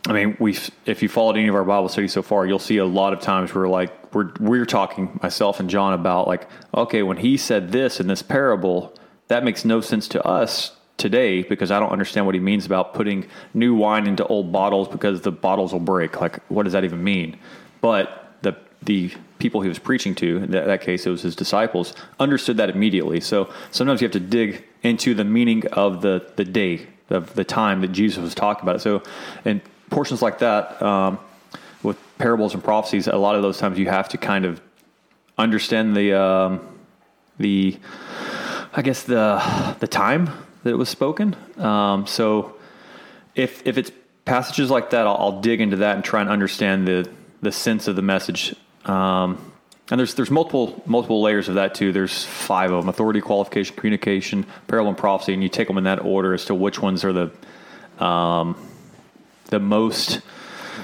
I 0.07 0.13
mean, 0.13 0.37
we 0.39 0.57
if 0.87 1.03
you 1.03 1.09
followed 1.09 1.37
any 1.37 1.49
of 1.49 1.55
our 1.55 1.65
Bible 1.65 1.89
studies 1.89 2.13
so 2.13 2.23
far, 2.23 2.47
you'll 2.47 2.59
see 2.59 2.77
a 2.77 2.85
lot 2.85 3.13
of 3.13 3.21
times 3.21 3.53
where 3.53 3.67
like 3.67 4.15
we're 4.15 4.33
we're 4.39 4.67
talking 4.67 5.19
myself 5.23 5.59
and 5.59 5.69
Jon 5.69 5.95
about 5.95 6.29
like, 6.29 6.47
okay, 6.75 7.03
when 7.03 7.17
he 7.17 7.37
said 7.37 7.73
this 7.73 7.99
in 7.99 8.07
this 8.07 8.23
parable, 8.23 8.95
that 9.29 9.45
makes 9.45 9.65
no 9.65 9.81
sense 9.81 10.07
to 10.09 10.25
us 10.25 10.77
today 10.97 11.43
because 11.43 11.71
I 11.71 11.81
don't 11.81 11.91
understand 11.91 12.27
what 12.27 12.35
he 12.35 12.41
means 12.41 12.67
about 12.67 12.95
putting 12.95 13.27
new 13.55 13.75
wine 13.75 14.07
into 14.07 14.25
old 14.27 14.53
bottles 14.53 14.87
because 14.87 15.23
the 15.23 15.33
bottles 15.33 15.73
will 15.73 15.81
break. 15.81 16.21
Like, 16.21 16.39
what 16.49 16.65
does 16.65 16.75
that 16.75 16.85
even 16.85 17.03
mean? 17.03 17.39
But 17.81 18.35
the 18.43 18.57
the 18.83 19.13
people 19.39 19.61
he 19.61 19.69
was 19.69 19.79
preaching 19.79 20.15
to, 20.17 20.39
in 20.39 20.51
that, 20.53 20.81
case 20.81 21.07
it 21.07 21.11
was 21.11 21.23
his 21.23 21.37
disciples, 21.37 21.95
understood 22.19 22.57
that 22.57 22.71
immediately. 22.71 23.21
So 23.21 23.53
sometimes 23.71 24.01
you 24.01 24.07
have 24.07 24.13
to 24.13 24.21
dig 24.21 24.65
into 24.83 25.15
the 25.15 25.25
meaning 25.25 25.67
of 25.69 26.03
the, 26.03 26.31
the 26.37 26.45
day, 26.45 26.87
of 27.11 27.35
the 27.35 27.45
time 27.45 27.81
that 27.83 27.89
Jesus 27.89 28.23
was 28.23 28.35
talking 28.35 28.63
about 28.63 28.77
it. 28.77 28.81
So 28.81 29.03
in 29.45 29.61
portions 29.91 30.23
like 30.23 30.39
that, 30.39 30.81
um, 30.83 31.19
with 31.83 31.99
parables 32.19 32.55
and 32.55 32.63
prophecies, 32.63 33.07
a 33.07 33.17
lot 33.17 33.37
of 33.37 33.43
those 33.43 33.59
times 33.59 33.79
you 33.79 33.87
have 33.87 34.09
to 34.11 34.19
kind 34.19 34.45
of 34.45 34.61
understand 35.39 35.97
the 35.97 36.13
um, 36.13 36.79
the 37.39 37.79
I 38.73 38.83
guess 38.83 39.03
the 39.03 39.77
the 39.81 39.89
time 39.89 40.31
that 40.63 40.71
it 40.71 40.77
was 40.77 40.89
spoken. 40.89 41.35
Um, 41.57 42.07
so 42.07 42.57
if 43.35 43.67
if 43.67 43.79
it's 43.79 43.91
passages 44.25 44.71
like 44.71 44.91
that, 44.91 45.07
I'll, 45.07 45.17
I'll, 45.17 45.41
dig 45.41 45.61
into 45.61 45.77
that 45.77 45.97
and 45.97 46.05
try 46.05 46.21
and 46.21 46.29
understand 46.29 46.87
the 46.87 47.11
the 47.41 47.51
sense 47.51 47.89
of 47.89 47.97
the 47.97 48.03
message 48.03 48.55
um, 48.85 49.53
and 49.91 49.99
there's 49.99 50.15
there's 50.15 50.31
multiple 50.31 50.83
multiple 50.87 51.21
layers 51.21 51.49
of 51.49 51.57
that 51.57 51.75
too. 51.75 51.93
There's 51.93 52.25
five 52.25 52.71
of 52.71 52.83
them: 52.83 52.89
authority, 52.89 53.21
qualification, 53.21 53.75
communication, 53.77 54.47
parallel, 54.69 54.91
and 54.91 54.99
prophecy. 54.99 55.35
And 55.35 55.43
you 55.43 55.49
take 55.49 55.67
them 55.67 55.79
in 55.79 55.85
that 55.85 56.05
order 56.05 56.33
as 56.33 56.45
to 56.47 56.55
which 56.55 56.81
ones 56.81 57.05
are 57.05 57.13
the 57.13 58.05
um, 58.05 58.57
the 59.47 59.59
most 59.59 60.21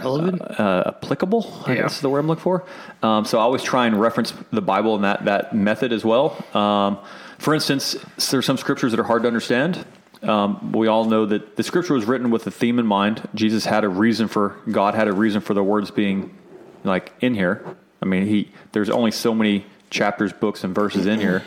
relevant, 0.02 0.42
uh, 0.42 0.44
uh, 0.44 0.92
applicable. 0.96 1.62
I 1.66 1.76
guess 1.76 1.96
is 1.96 2.00
the 2.00 2.10
word 2.10 2.18
I'm 2.20 2.26
looking 2.26 2.42
for. 2.42 2.64
Um, 3.02 3.24
so 3.24 3.38
I 3.38 3.42
always 3.42 3.62
try 3.62 3.86
and 3.86 4.00
reference 4.00 4.34
the 4.50 4.62
Bible 4.62 4.96
in 4.96 5.02
that 5.02 5.24
that 5.26 5.54
method 5.54 5.92
as 5.92 6.04
well. 6.04 6.44
Um, 6.52 6.98
for 7.38 7.54
instance, 7.54 7.96
there's 8.30 8.46
some 8.46 8.56
scriptures 8.56 8.92
that 8.92 9.00
are 9.00 9.04
hard 9.04 9.22
to 9.22 9.28
understand. 9.28 9.84
Um, 10.22 10.72
we 10.72 10.88
all 10.88 11.04
know 11.04 11.26
that 11.26 11.56
the 11.56 11.62
scripture 11.62 11.94
was 11.94 12.06
written 12.06 12.30
with 12.30 12.46
a 12.46 12.50
theme 12.50 12.78
in 12.78 12.86
mind. 12.86 13.28
Jesus 13.34 13.64
had 13.66 13.84
a 13.84 13.88
reason 13.88 14.26
for 14.26 14.56
God 14.70 14.94
had 14.94 15.06
a 15.06 15.12
reason 15.12 15.40
for 15.40 15.54
the 15.54 15.62
words 15.62 15.90
being 15.90 16.36
like 16.82 17.12
in 17.20 17.34
here. 17.34 17.76
I 18.02 18.06
mean, 18.06 18.26
he 18.26 18.50
there's 18.72 18.90
only 18.90 19.10
so 19.10 19.34
many 19.34 19.66
chapters, 19.90 20.32
books, 20.32 20.64
and 20.64 20.74
verses 20.74 21.06
in 21.06 21.20
here. 21.20 21.42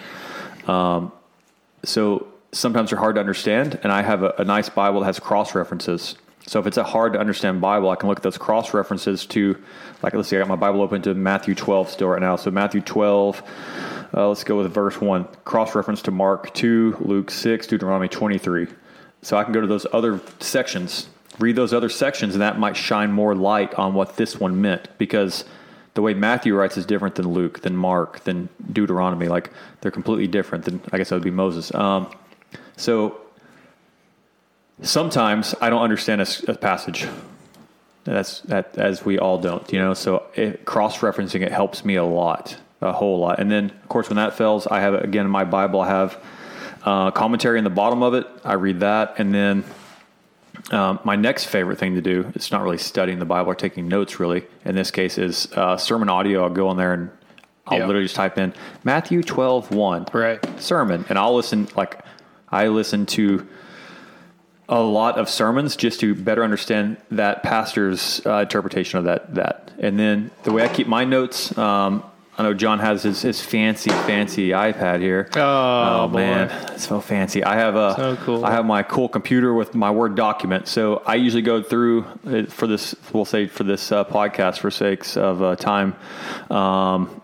Um, 0.67 1.11
so 1.83 2.27
sometimes 2.51 2.89
they're 2.89 2.99
hard 2.99 3.15
to 3.15 3.21
understand, 3.21 3.79
and 3.83 3.91
I 3.91 4.01
have 4.01 4.23
a, 4.23 4.33
a 4.39 4.43
nice 4.43 4.69
Bible 4.69 5.01
that 5.01 5.07
has 5.07 5.19
cross 5.19 5.55
references. 5.55 6.15
So 6.45 6.59
if 6.59 6.65
it's 6.65 6.77
a 6.77 6.83
hard 6.83 7.13
to 7.13 7.19
understand 7.19 7.61
Bible, 7.61 7.89
I 7.89 7.95
can 7.95 8.09
look 8.09 8.17
at 8.17 8.23
those 8.23 8.37
cross 8.37 8.73
references 8.73 9.25
to, 9.27 9.61
like, 10.01 10.13
let's 10.13 10.29
see, 10.29 10.35
I 10.35 10.39
got 10.39 10.47
my 10.47 10.55
Bible 10.55 10.81
open 10.81 11.01
to 11.03 11.13
Matthew 11.13 11.53
12 11.53 11.89
still 11.89 12.07
right 12.07 12.21
now. 12.21 12.37
So 12.37 12.49
Matthew 12.49 12.81
12, 12.81 13.43
uh, 14.15 14.27
let's 14.27 14.43
go 14.43 14.57
with 14.57 14.73
verse 14.73 14.99
1, 14.99 15.27
cross 15.45 15.75
reference 15.75 16.01
to 16.03 16.11
Mark 16.11 16.53
2, 16.55 16.97
Luke 17.01 17.29
6, 17.29 17.67
Deuteronomy 17.67 18.07
23. 18.07 18.67
So 19.21 19.37
I 19.37 19.43
can 19.43 19.53
go 19.53 19.61
to 19.61 19.67
those 19.67 19.85
other 19.93 20.19
sections, 20.39 21.09
read 21.37 21.55
those 21.55 21.73
other 21.73 21.89
sections, 21.89 22.33
and 22.33 22.41
that 22.41 22.57
might 22.57 22.75
shine 22.75 23.11
more 23.11 23.35
light 23.35 23.75
on 23.75 23.93
what 23.93 24.15
this 24.15 24.39
one 24.39 24.59
meant 24.59 24.87
because 24.97 25.45
the 25.93 26.01
way 26.01 26.13
Matthew 26.13 26.55
writes 26.55 26.77
is 26.77 26.85
different 26.85 27.15
than 27.15 27.29
Luke, 27.29 27.61
than 27.61 27.75
Mark, 27.75 28.23
than 28.23 28.49
Deuteronomy. 28.71 29.27
Like 29.27 29.51
they're 29.81 29.91
completely 29.91 30.27
different 30.27 30.65
than, 30.65 30.81
I 30.91 30.97
guess 30.97 31.09
that 31.09 31.15
would 31.15 31.23
be 31.23 31.31
Moses. 31.31 31.73
Um, 31.73 32.11
so 32.77 33.19
sometimes 34.81 35.55
I 35.61 35.69
don't 35.69 35.81
understand 35.81 36.21
a, 36.21 36.27
a 36.51 36.55
passage. 36.55 37.07
That's 38.05 38.41
that 38.41 38.77
as 38.77 39.05
we 39.05 39.19
all 39.19 39.37
don't, 39.37 39.71
you 39.71 39.79
know. 39.79 39.93
So 39.93 40.23
cross 40.65 40.99
referencing 40.99 41.41
it 41.41 41.51
helps 41.51 41.83
me 41.83 41.95
a 41.95 42.03
lot, 42.03 42.57
a 42.81 42.91
whole 42.91 43.19
lot. 43.19 43.39
And 43.39 43.51
then 43.51 43.65
of 43.69 43.89
course 43.89 44.09
when 44.09 44.15
that 44.15 44.35
fails, 44.35 44.67
I 44.67 44.79
have 44.79 44.93
again 44.93 45.25
in 45.25 45.31
my 45.31 45.43
Bible 45.43 45.81
I 45.81 45.87
have 45.89 46.17
uh, 46.83 47.11
commentary 47.11 47.57
in 47.57 47.65
the 47.65 47.69
bottom 47.69 48.01
of 48.01 48.13
it. 48.13 48.25
I 48.43 48.53
read 48.53 48.79
that, 48.79 49.15
and 49.17 49.33
then 49.33 49.63
um, 50.71 50.99
my 51.03 51.15
next 51.15 51.45
favorite 51.45 51.77
thing 51.77 51.95
to 51.95 52.01
do. 52.01 52.31
It's 52.35 52.51
not 52.51 52.61
really 52.61 52.77
studying 52.77 53.19
the 53.19 53.25
Bible 53.25 53.51
or 53.51 53.55
taking 53.55 53.87
notes, 53.87 54.19
really. 54.19 54.45
In 54.65 54.75
this 54.75 54.91
case, 54.91 55.17
is 55.17 55.51
uh, 55.53 55.77
sermon 55.77 56.09
audio. 56.09 56.43
I'll 56.43 56.49
go 56.49 56.67
on 56.67 56.77
there 56.77 56.93
and 56.93 57.09
I'll 57.65 57.79
literally 57.79 58.05
just 58.05 58.15
type 58.15 58.37
in 58.37 58.53
Matthew 58.83 59.21
12, 59.21 59.71
1. 59.71 60.07
Right. 60.13 60.59
Sermon. 60.59 61.05
And 61.09 61.17
I'll 61.17 61.35
listen, 61.35 61.67
like, 61.75 62.03
I 62.49 62.67
listen 62.67 63.05
to 63.07 63.47
a 64.67 64.79
lot 64.79 65.17
of 65.17 65.29
sermons 65.29 65.75
just 65.75 65.99
to 65.99 66.13
better 66.13 66.43
understand 66.43 66.97
that 67.11 67.41
pastor's 67.41 68.25
uh, 68.25 68.39
interpretation 68.39 68.99
of 68.99 69.05
that 69.05 69.35
that. 69.35 69.71
And 69.79 69.99
then 69.99 70.31
the 70.43 70.51
way 70.51 70.63
I 70.63 70.67
keep 70.67 70.87
my 70.87 71.05
notes, 71.05 71.57
um, 71.57 72.03
I 72.39 72.43
know 72.43 72.53
Jon 72.53 72.79
has 72.79 73.03
his, 73.03 73.21
his 73.21 73.41
fancy 73.41 73.89
fancy 73.89 74.51
iPad 74.51 75.01
here. 75.01 75.29
Oh, 75.35 76.07
man, 76.07 76.49
it's 76.71 76.87
so 76.87 77.01
fancy. 77.01 77.43
I 77.43 77.57
have 77.57 77.75
a 77.75 77.95
So 77.97 78.15
cool. 78.15 78.45
I 78.45 78.51
have 78.51 78.65
my 78.65 78.81
cool 78.81 79.09
computer 79.09 79.53
with 79.53 79.75
my 79.75 79.91
Word 79.91 80.15
document. 80.15 80.69
So 80.69 81.03
I 81.05 81.15
usually 81.15 81.41
go 81.41 81.61
through 81.61 82.05
it 82.23 82.49
for 82.49 82.65
this. 82.65 82.95
We'll 83.11 83.25
say 83.25 83.47
for 83.47 83.65
this 83.65 83.91
uh, 83.91 84.05
podcast 84.05 84.59
for 84.59 84.71
sakes 84.71 85.17
of 85.17 85.43
uh, 85.43 85.57
time. 85.57 85.97
Um, 86.49 87.21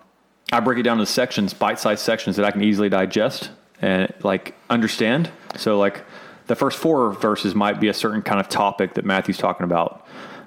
I 0.52 0.60
break 0.60 0.80
it 0.80 0.84
down 0.84 1.00
into 1.00 1.10
sections, 1.10 1.54
bite-sized 1.54 2.02
sections 2.02 2.36
that 2.36 2.44
I 2.46 2.52
can 2.52 2.62
easily 2.62 2.90
digest 2.90 3.52
and 3.82 4.14
like 4.22 4.54
understand. 4.70 5.32
So 5.56 5.78
like 5.80 6.04
the 6.48 6.58
first 6.58 6.78
four 6.78 7.14
verses 7.14 7.56
might 7.56 7.80
be 7.80 7.88
a 7.88 7.94
certain 7.94 8.22
kind 8.22 8.42
of 8.42 8.50
topic 8.50 8.96
that 8.96 9.06
Matthew's 9.06 9.38
talking 9.38 9.64
about. 9.64 10.06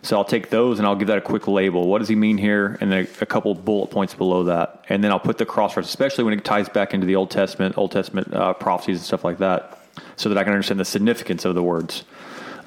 So 0.08 0.16
I'll 0.16 0.24
take 0.24 0.48
those 0.48 0.78
and 0.78 0.88
I'll 0.88 0.96
give 0.96 1.08
that 1.08 1.18
a 1.18 1.20
quick 1.20 1.46
label. 1.46 1.86
What 1.86 1.98
does 1.98 2.08
he 2.08 2.14
mean 2.14 2.38
here? 2.38 2.78
And 2.80 2.90
then 2.90 3.06
a, 3.20 3.26
couple 3.26 3.54
bullet 3.54 3.88
points 3.88 4.14
below 4.14 4.44
that. 4.44 4.86
And 4.88 5.04
then 5.04 5.10
I'll 5.10 5.20
put 5.20 5.36
the 5.36 5.44
cross 5.44 5.72
reference, 5.72 5.90
especially 5.90 6.24
when 6.24 6.32
it 6.32 6.46
ties 6.46 6.66
back 6.66 6.94
into 6.94 7.06
the 7.06 7.14
Old 7.14 7.30
Testament, 7.30 7.76
Old 7.76 7.92
Testament 7.92 8.32
uh, 8.32 8.54
prophecies 8.54 9.00
and 9.00 9.04
stuff 9.04 9.22
like 9.22 9.36
that, 9.36 9.78
so 10.16 10.30
that 10.30 10.38
I 10.38 10.44
can 10.44 10.54
understand 10.54 10.80
the 10.80 10.86
significance 10.86 11.44
of 11.44 11.54
the 11.54 11.62
words. 11.62 12.04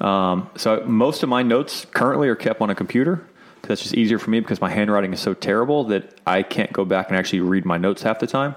Um, 0.00 0.50
so 0.54 0.84
most 0.86 1.24
of 1.24 1.28
my 1.28 1.42
notes 1.42 1.84
currently 1.86 2.28
are 2.28 2.36
kept 2.36 2.60
on 2.60 2.70
a 2.70 2.76
computer 2.76 3.16
because 3.56 3.70
that's 3.70 3.82
just 3.82 3.94
easier 3.94 4.20
for 4.20 4.30
me 4.30 4.38
because 4.38 4.60
my 4.60 4.70
handwriting 4.70 5.12
is 5.12 5.18
so 5.18 5.34
terrible 5.34 5.82
that 5.86 6.20
I 6.24 6.44
can't 6.44 6.72
go 6.72 6.84
back 6.84 7.08
and 7.08 7.16
actually 7.16 7.40
read 7.40 7.64
my 7.64 7.76
notes 7.76 8.02
half 8.02 8.20
the 8.20 8.28
time. 8.28 8.54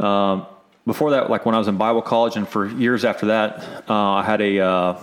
Um, 0.00 0.46
before 0.84 1.12
that, 1.12 1.30
like 1.30 1.46
when 1.46 1.54
I 1.54 1.58
was 1.58 1.68
in 1.68 1.76
Bible 1.76 2.02
college 2.02 2.34
and 2.34 2.48
for 2.48 2.66
years 2.66 3.04
after 3.04 3.26
that, 3.26 3.84
uh, 3.88 3.94
I 3.94 4.24
had 4.24 4.40
a 4.40 4.58
uh, 4.58 5.02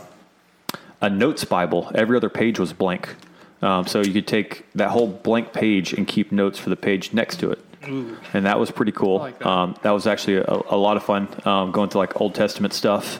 a 1.01 1.09
notes 1.09 1.45
Bible. 1.45 1.91
Every 1.93 2.17
other 2.17 2.29
page 2.29 2.59
was 2.59 2.73
blank, 2.73 3.15
um, 3.61 3.87
so 3.87 4.01
you 4.01 4.13
could 4.13 4.27
take 4.27 4.65
that 4.75 4.89
whole 4.89 5.07
blank 5.07 5.53
page 5.53 5.93
and 5.93 6.07
keep 6.07 6.31
notes 6.31 6.59
for 6.59 6.69
the 6.69 6.75
page 6.75 7.13
next 7.13 7.39
to 7.39 7.51
it. 7.51 7.59
Ooh. 7.87 8.17
And 8.33 8.45
that 8.45 8.59
was 8.59 8.71
pretty 8.71 8.91
cool. 8.91 9.19
like 9.19 9.39
that. 9.39 9.47
Um, 9.47 9.75
that 9.83 9.91
was 9.91 10.07
actually 10.07 10.37
a, 10.37 10.61
a 10.69 10.77
lot 10.77 10.97
of 10.97 11.03
fun 11.03 11.27
um, 11.45 11.71
going 11.71 11.89
through 11.89 11.99
like 11.99 12.19
Old 12.19 12.35
Testament 12.35 12.73
stuff. 12.73 13.19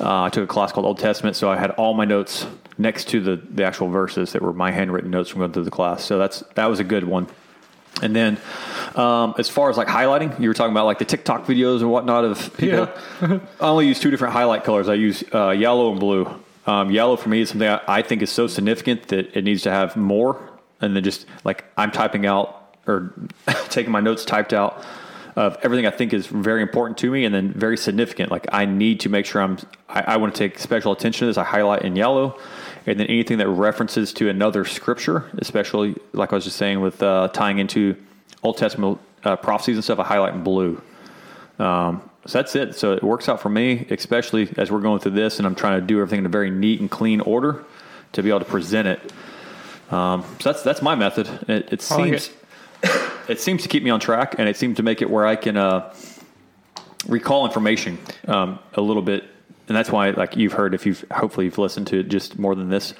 Uh, 0.00 0.24
I 0.24 0.28
took 0.30 0.44
a 0.44 0.46
class 0.46 0.72
called 0.72 0.86
Old 0.86 0.98
Testament, 0.98 1.36
so 1.36 1.50
I 1.50 1.56
had 1.56 1.70
all 1.72 1.94
my 1.94 2.04
notes 2.04 2.46
next 2.78 3.08
to 3.08 3.20
the, 3.20 3.36
the 3.36 3.64
actual 3.64 3.88
verses 3.88 4.32
that 4.32 4.42
were 4.42 4.52
my 4.52 4.70
handwritten 4.70 5.10
notes 5.10 5.28
from 5.28 5.40
going 5.40 5.52
through 5.52 5.64
the 5.64 5.70
class. 5.70 6.04
So 6.04 6.18
that's 6.18 6.40
that 6.54 6.66
was 6.66 6.80
a 6.80 6.84
good 6.84 7.04
one. 7.04 7.28
And 8.02 8.16
then, 8.16 8.38
um, 8.96 9.34
as 9.38 9.50
far 9.50 9.68
as 9.68 9.76
like 9.76 9.88
highlighting, 9.88 10.40
you 10.40 10.48
were 10.48 10.54
talking 10.54 10.72
about 10.72 10.86
like 10.86 10.98
the 10.98 11.04
TikTok 11.04 11.44
videos 11.44 11.80
and 11.80 11.90
whatnot 11.90 12.24
of 12.24 12.56
people. 12.56 12.88
I 13.60 13.68
only 13.68 13.86
use 13.86 14.00
two 14.00 14.10
different 14.10 14.32
highlight 14.32 14.64
colors. 14.64 14.88
I 14.88 14.94
use 14.94 15.22
uh, 15.34 15.50
yellow 15.50 15.90
and 15.90 16.00
blue. 16.00 16.34
Um, 16.66 16.90
yellow 16.90 17.16
for 17.16 17.28
me 17.28 17.40
is 17.40 17.50
something 17.50 17.68
I, 17.68 17.80
I 17.88 18.02
think 18.02 18.22
is 18.22 18.30
so 18.30 18.46
significant 18.46 19.08
that 19.08 19.36
it 19.36 19.44
needs 19.44 19.62
to 19.62 19.70
have 19.70 19.96
more, 19.96 20.50
and 20.80 20.94
then 20.94 21.02
just 21.02 21.26
like 21.44 21.64
I'm 21.76 21.90
typing 21.90 22.26
out 22.26 22.76
or 22.86 23.14
taking 23.68 23.92
my 23.92 24.00
notes 24.00 24.24
typed 24.24 24.52
out 24.52 24.84
of 25.36 25.56
everything 25.62 25.86
I 25.86 25.90
think 25.90 26.12
is 26.12 26.26
very 26.26 26.62
important 26.62 26.98
to 26.98 27.10
me, 27.10 27.24
and 27.24 27.34
then 27.34 27.52
very 27.52 27.76
significant. 27.76 28.30
Like 28.30 28.46
I 28.52 28.66
need 28.66 29.00
to 29.00 29.08
make 29.08 29.26
sure 29.26 29.42
I'm. 29.42 29.58
I, 29.88 30.00
I 30.02 30.16
want 30.16 30.34
to 30.34 30.38
take 30.38 30.58
special 30.58 30.92
attention 30.92 31.20
to 31.20 31.26
this. 31.26 31.38
I 31.38 31.44
highlight 31.44 31.82
in 31.82 31.96
yellow, 31.96 32.38
and 32.86 33.00
then 33.00 33.06
anything 33.06 33.38
that 33.38 33.48
references 33.48 34.12
to 34.14 34.28
another 34.28 34.64
scripture, 34.64 35.30
especially 35.38 35.96
like 36.12 36.32
I 36.32 36.36
was 36.36 36.44
just 36.44 36.56
saying 36.56 36.80
with 36.80 37.02
uh, 37.02 37.28
tying 37.28 37.58
into 37.58 37.96
Old 38.42 38.58
Testament 38.58 38.98
uh, 39.24 39.36
prophecies 39.36 39.76
and 39.76 39.84
stuff, 39.84 39.98
I 39.98 40.04
highlight 40.04 40.34
in 40.34 40.42
blue. 40.42 40.82
Um, 41.58 42.09
so 42.26 42.38
that's 42.38 42.54
it. 42.54 42.76
So 42.76 42.92
it 42.92 43.02
works 43.02 43.28
out 43.28 43.40
for 43.40 43.48
me, 43.48 43.86
especially 43.90 44.52
as 44.56 44.70
we're 44.70 44.80
going 44.80 45.00
through 45.00 45.12
this, 45.12 45.38
and 45.38 45.46
I'm 45.46 45.54
trying 45.54 45.80
to 45.80 45.86
do 45.86 46.00
everything 46.00 46.20
in 46.20 46.26
a 46.26 46.30
very 46.30 46.50
neat 46.50 46.80
and 46.80 46.90
clean 46.90 47.20
order 47.20 47.64
to 48.12 48.22
be 48.22 48.28
able 48.28 48.40
to 48.40 48.44
present 48.44 48.88
it. 48.88 49.12
Um, 49.90 50.22
so 50.40 50.52
that's 50.52 50.62
that's 50.62 50.82
my 50.82 50.94
method. 50.94 51.28
It, 51.48 51.72
it 51.72 51.90
I 51.90 51.96
like 51.96 52.20
seems 52.20 52.30
it 53.28 53.40
seems 53.40 53.62
to 53.62 53.68
keep 53.68 53.82
me 53.82 53.90
on 53.90 54.00
track, 54.00 54.36
and 54.38 54.48
it 54.48 54.56
seems 54.56 54.76
to 54.76 54.82
make 54.82 55.02
it 55.02 55.10
where 55.10 55.26
I 55.26 55.36
can 55.36 55.56
uh, 55.56 55.94
recall 57.06 57.46
information 57.46 57.98
um, 58.28 58.58
a 58.74 58.80
little 58.80 59.02
bit. 59.02 59.24
And 59.68 59.76
that's 59.76 59.90
why, 59.90 60.10
like 60.10 60.36
you've 60.36 60.52
heard, 60.52 60.74
if 60.74 60.84
you've 60.84 61.04
hopefully 61.12 61.46
you've 61.46 61.58
listened 61.58 61.86
to 61.88 62.00
it 62.00 62.08
just 62.08 62.38
more 62.38 62.54
than 62.54 62.68
this, 62.68 62.92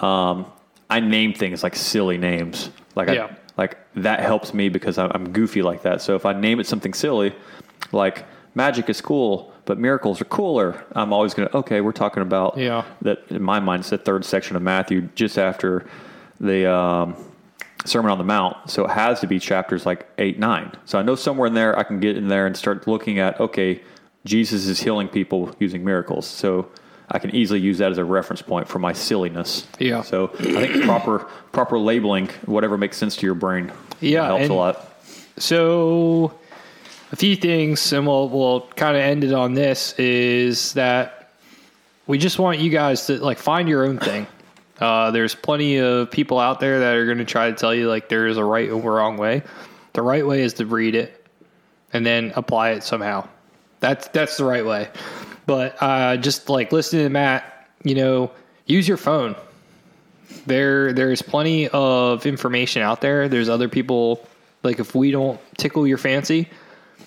um, 0.00 0.46
I 0.88 1.00
name 1.00 1.34
things 1.34 1.62
like 1.62 1.76
silly 1.76 2.18
names. 2.18 2.70
Like 2.94 3.08
Yeah. 3.08 3.26
I, 3.26 3.36
like 3.56 3.78
that 3.96 4.20
helps 4.20 4.52
me 4.52 4.68
because 4.68 4.98
I'm 4.98 5.32
goofy 5.32 5.62
like 5.62 5.82
that. 5.82 6.02
So 6.02 6.16
if 6.16 6.26
I 6.26 6.32
name 6.32 6.60
it 6.60 6.66
something 6.66 6.92
silly, 6.92 7.34
like 7.92 8.24
magic 8.54 8.88
is 8.88 9.00
cool, 9.00 9.52
but 9.64 9.78
miracles 9.78 10.20
are 10.20 10.24
cooler, 10.26 10.84
I'm 10.92 11.12
always 11.12 11.34
gonna 11.34 11.50
okay. 11.54 11.80
We're 11.80 11.92
talking 11.92 12.22
about 12.22 12.56
Yeah. 12.58 12.84
that 13.02 13.22
in 13.30 13.42
my 13.42 13.60
mind. 13.60 13.80
It's 13.80 13.90
the 13.90 13.98
third 13.98 14.24
section 14.24 14.56
of 14.56 14.62
Matthew, 14.62 15.08
just 15.14 15.38
after 15.38 15.86
the 16.40 16.70
um, 16.70 17.16
Sermon 17.84 18.10
on 18.10 18.18
the 18.18 18.24
Mount. 18.24 18.56
So 18.70 18.84
it 18.84 18.90
has 18.90 19.20
to 19.20 19.26
be 19.26 19.38
chapters 19.38 19.84
like 19.86 20.06
eight, 20.18 20.38
nine. 20.38 20.72
So 20.84 20.98
I 20.98 21.02
know 21.02 21.14
somewhere 21.14 21.46
in 21.46 21.54
there 21.54 21.78
I 21.78 21.82
can 21.82 22.00
get 22.00 22.16
in 22.16 22.28
there 22.28 22.46
and 22.46 22.56
start 22.56 22.86
looking 22.86 23.18
at 23.18 23.38
okay, 23.40 23.80
Jesus 24.24 24.66
is 24.66 24.80
healing 24.80 25.08
people 25.08 25.54
using 25.58 25.84
miracles. 25.84 26.26
So 26.26 26.68
I 27.10 27.18
can 27.18 27.34
easily 27.36 27.60
use 27.60 27.78
that 27.78 27.90
as 27.92 27.98
a 27.98 28.04
reference 28.04 28.40
point 28.40 28.66
for 28.68 28.78
my 28.78 28.92
silliness. 28.94 29.66
Yeah. 29.78 30.00
So 30.02 30.30
I 30.38 30.66
think 30.66 30.84
proper 30.84 31.18
proper 31.52 31.78
labeling, 31.78 32.28
whatever 32.46 32.78
makes 32.78 32.96
sense 32.96 33.16
to 33.16 33.26
your 33.26 33.34
brain, 33.34 33.70
Yeah, 34.00 34.26
helps 34.26 34.48
a 34.48 34.54
lot. 34.54 34.90
So, 35.36 36.32
a 37.14 37.16
few 37.16 37.36
things, 37.36 37.92
and 37.92 38.04
we'll 38.08 38.28
we'll 38.28 38.62
kind 38.74 38.96
of 38.96 39.02
end 39.02 39.22
it 39.22 39.32
on 39.32 39.54
this 39.54 39.92
is 40.00 40.72
that 40.72 41.30
we 42.08 42.18
just 42.18 42.40
want 42.40 42.58
you 42.58 42.70
guys 42.70 43.06
to 43.06 43.24
like 43.24 43.38
find 43.38 43.68
your 43.68 43.86
own 43.86 44.00
thing. 44.00 44.26
Uh, 44.80 45.12
there's 45.12 45.32
plenty 45.32 45.78
of 45.78 46.10
people 46.10 46.40
out 46.40 46.58
there 46.58 46.80
that 46.80 46.96
are 46.96 47.06
going 47.06 47.18
to 47.18 47.24
try 47.24 47.48
to 47.48 47.56
tell 47.56 47.72
you 47.72 47.88
like 47.88 48.08
there 48.08 48.26
is 48.26 48.36
a 48.36 48.44
right 48.44 48.68
or 48.68 48.80
wrong 48.80 49.16
way. 49.16 49.44
The 49.92 50.02
right 50.02 50.26
way 50.26 50.42
is 50.42 50.54
to 50.54 50.66
read 50.66 50.96
it 50.96 51.24
and 51.92 52.04
then 52.04 52.32
apply 52.34 52.70
it 52.70 52.82
somehow. 52.82 53.28
That's 53.78 54.08
that's 54.08 54.36
the 54.36 54.44
right 54.44 54.66
way. 54.66 54.88
But 55.46 55.80
uh, 55.80 56.16
just 56.16 56.48
like 56.48 56.72
listening 56.72 57.04
to 57.04 57.10
Matt, 57.10 57.68
you 57.84 57.94
know, 57.94 58.32
use 58.66 58.88
your 58.88 58.96
phone. 58.96 59.36
There 60.46 60.92
there's 60.92 61.22
plenty 61.22 61.68
of 61.68 62.26
information 62.26 62.82
out 62.82 63.00
there. 63.00 63.28
There's 63.28 63.48
other 63.48 63.68
people 63.68 64.26
like 64.64 64.80
if 64.80 64.96
we 64.96 65.12
don't 65.12 65.38
tickle 65.56 65.86
your 65.86 65.98
fancy, 65.98 66.48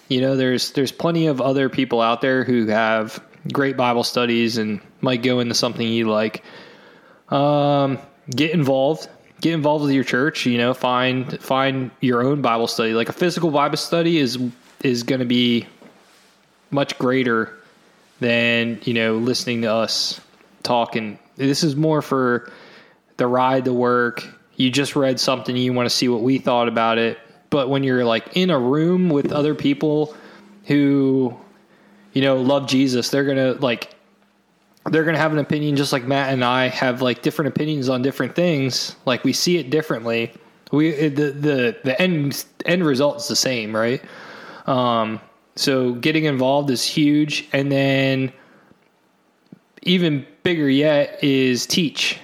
you 0.08 0.22
know, 0.22 0.36
there's 0.36 0.72
there's 0.72 0.92
plenty 0.92 1.28
of 1.28 1.42
other 1.42 1.70
people 1.70 2.02
out 2.02 2.22
there 2.22 2.44
who 2.44 2.68
have 2.68 3.24
great 3.52 3.78
Bible 3.78 4.04
studies 4.04 4.58
and 4.58 4.82
might 5.02 5.24
go 5.24 5.40
into 5.40 5.54
something 5.54 5.88
you 5.88 6.10
like. 6.10 6.44
Um, 7.30 8.00
get 8.30 8.52
involved. 8.52 9.10
Get 9.42 9.54
involved 9.54 9.86
with 9.86 9.94
your 9.94 10.04
church. 10.04 10.46
You 10.46 10.58
know, 10.58 10.74
find 10.74 11.40
find 11.42 11.92
your 12.02 12.24
own 12.24 12.42
Bible 12.42 12.68
study. 12.68 12.94
Like 12.94 13.10
a 13.10 13.14
physical 13.14 13.52
Bible 13.52 13.78
study 13.78 14.18
is 14.18 14.40
is 14.82 15.04
going 15.04 15.20
to 15.20 15.26
be 15.26 15.68
much 16.72 16.98
greater 16.98 17.58
than 18.20 18.80
you 18.84 18.94
know 18.94 19.18
listening 19.18 19.62
to 19.64 19.72
us 19.72 20.20
talk. 20.64 20.96
And 20.96 21.18
this 21.36 21.64
is 21.64 21.76
more 21.76 22.02
for 22.02 22.52
the 23.18 23.28
ride 23.28 23.66
to 23.66 23.74
work. 23.74 24.28
You 24.56 24.72
just 24.72 24.96
read 24.96 25.20
something, 25.20 25.56
you 25.56 25.72
want 25.74 25.88
to 25.88 25.96
see 25.96 26.08
what 26.08 26.22
we 26.22 26.40
thought 26.40 26.68
about 26.68 26.98
it. 26.98 27.20
But 27.50 27.70
when 27.70 27.84
you're 27.84 28.06
like 28.06 28.36
in 28.36 28.50
a 28.50 28.60
room 28.60 29.10
with 29.10 29.32
other 29.32 29.56
people 29.56 30.16
who, 30.66 31.36
you 32.14 32.22
know, 32.22 32.38
love 32.38 32.68
Jesus, 32.68 33.10
they're 33.10 33.26
gonna 33.26 33.54
like 33.54 33.96
they're 34.92 35.04
going 35.04 35.16
to 35.16 35.20
have 35.22 35.34
an 35.34 35.40
opinion 35.40 35.76
just 35.76 35.92
like 35.92 36.06
Matt 36.06 36.34
and 36.34 36.44
I 36.44 36.68
have 36.68 37.02
like 37.02 37.22
different 37.22 37.50
opinions 37.50 37.90
on 37.90 38.02
different 38.02 38.36
things. 38.36 38.96
Like 39.06 39.24
we 39.24 39.34
see 39.34 39.58
it 39.58 39.70
differently. 39.70 40.34
We 40.72 41.10
the 41.10 41.32
the 41.32 41.78
the 41.84 42.02
end 42.02 42.46
end 42.66 42.86
result 42.86 43.18
is 43.18 43.28
the 43.28 43.36
same, 43.36 43.76
right? 43.76 44.02
Um, 44.66 45.20
so 45.56 45.94
getting 45.94 46.26
involved 46.26 46.70
is 46.70 46.84
huge, 46.84 47.48
and 47.54 47.72
then 47.72 48.34
even 49.84 50.26
bigger 50.44 50.70
yet 50.70 51.24
is 51.24 51.66
teach. 51.66 52.20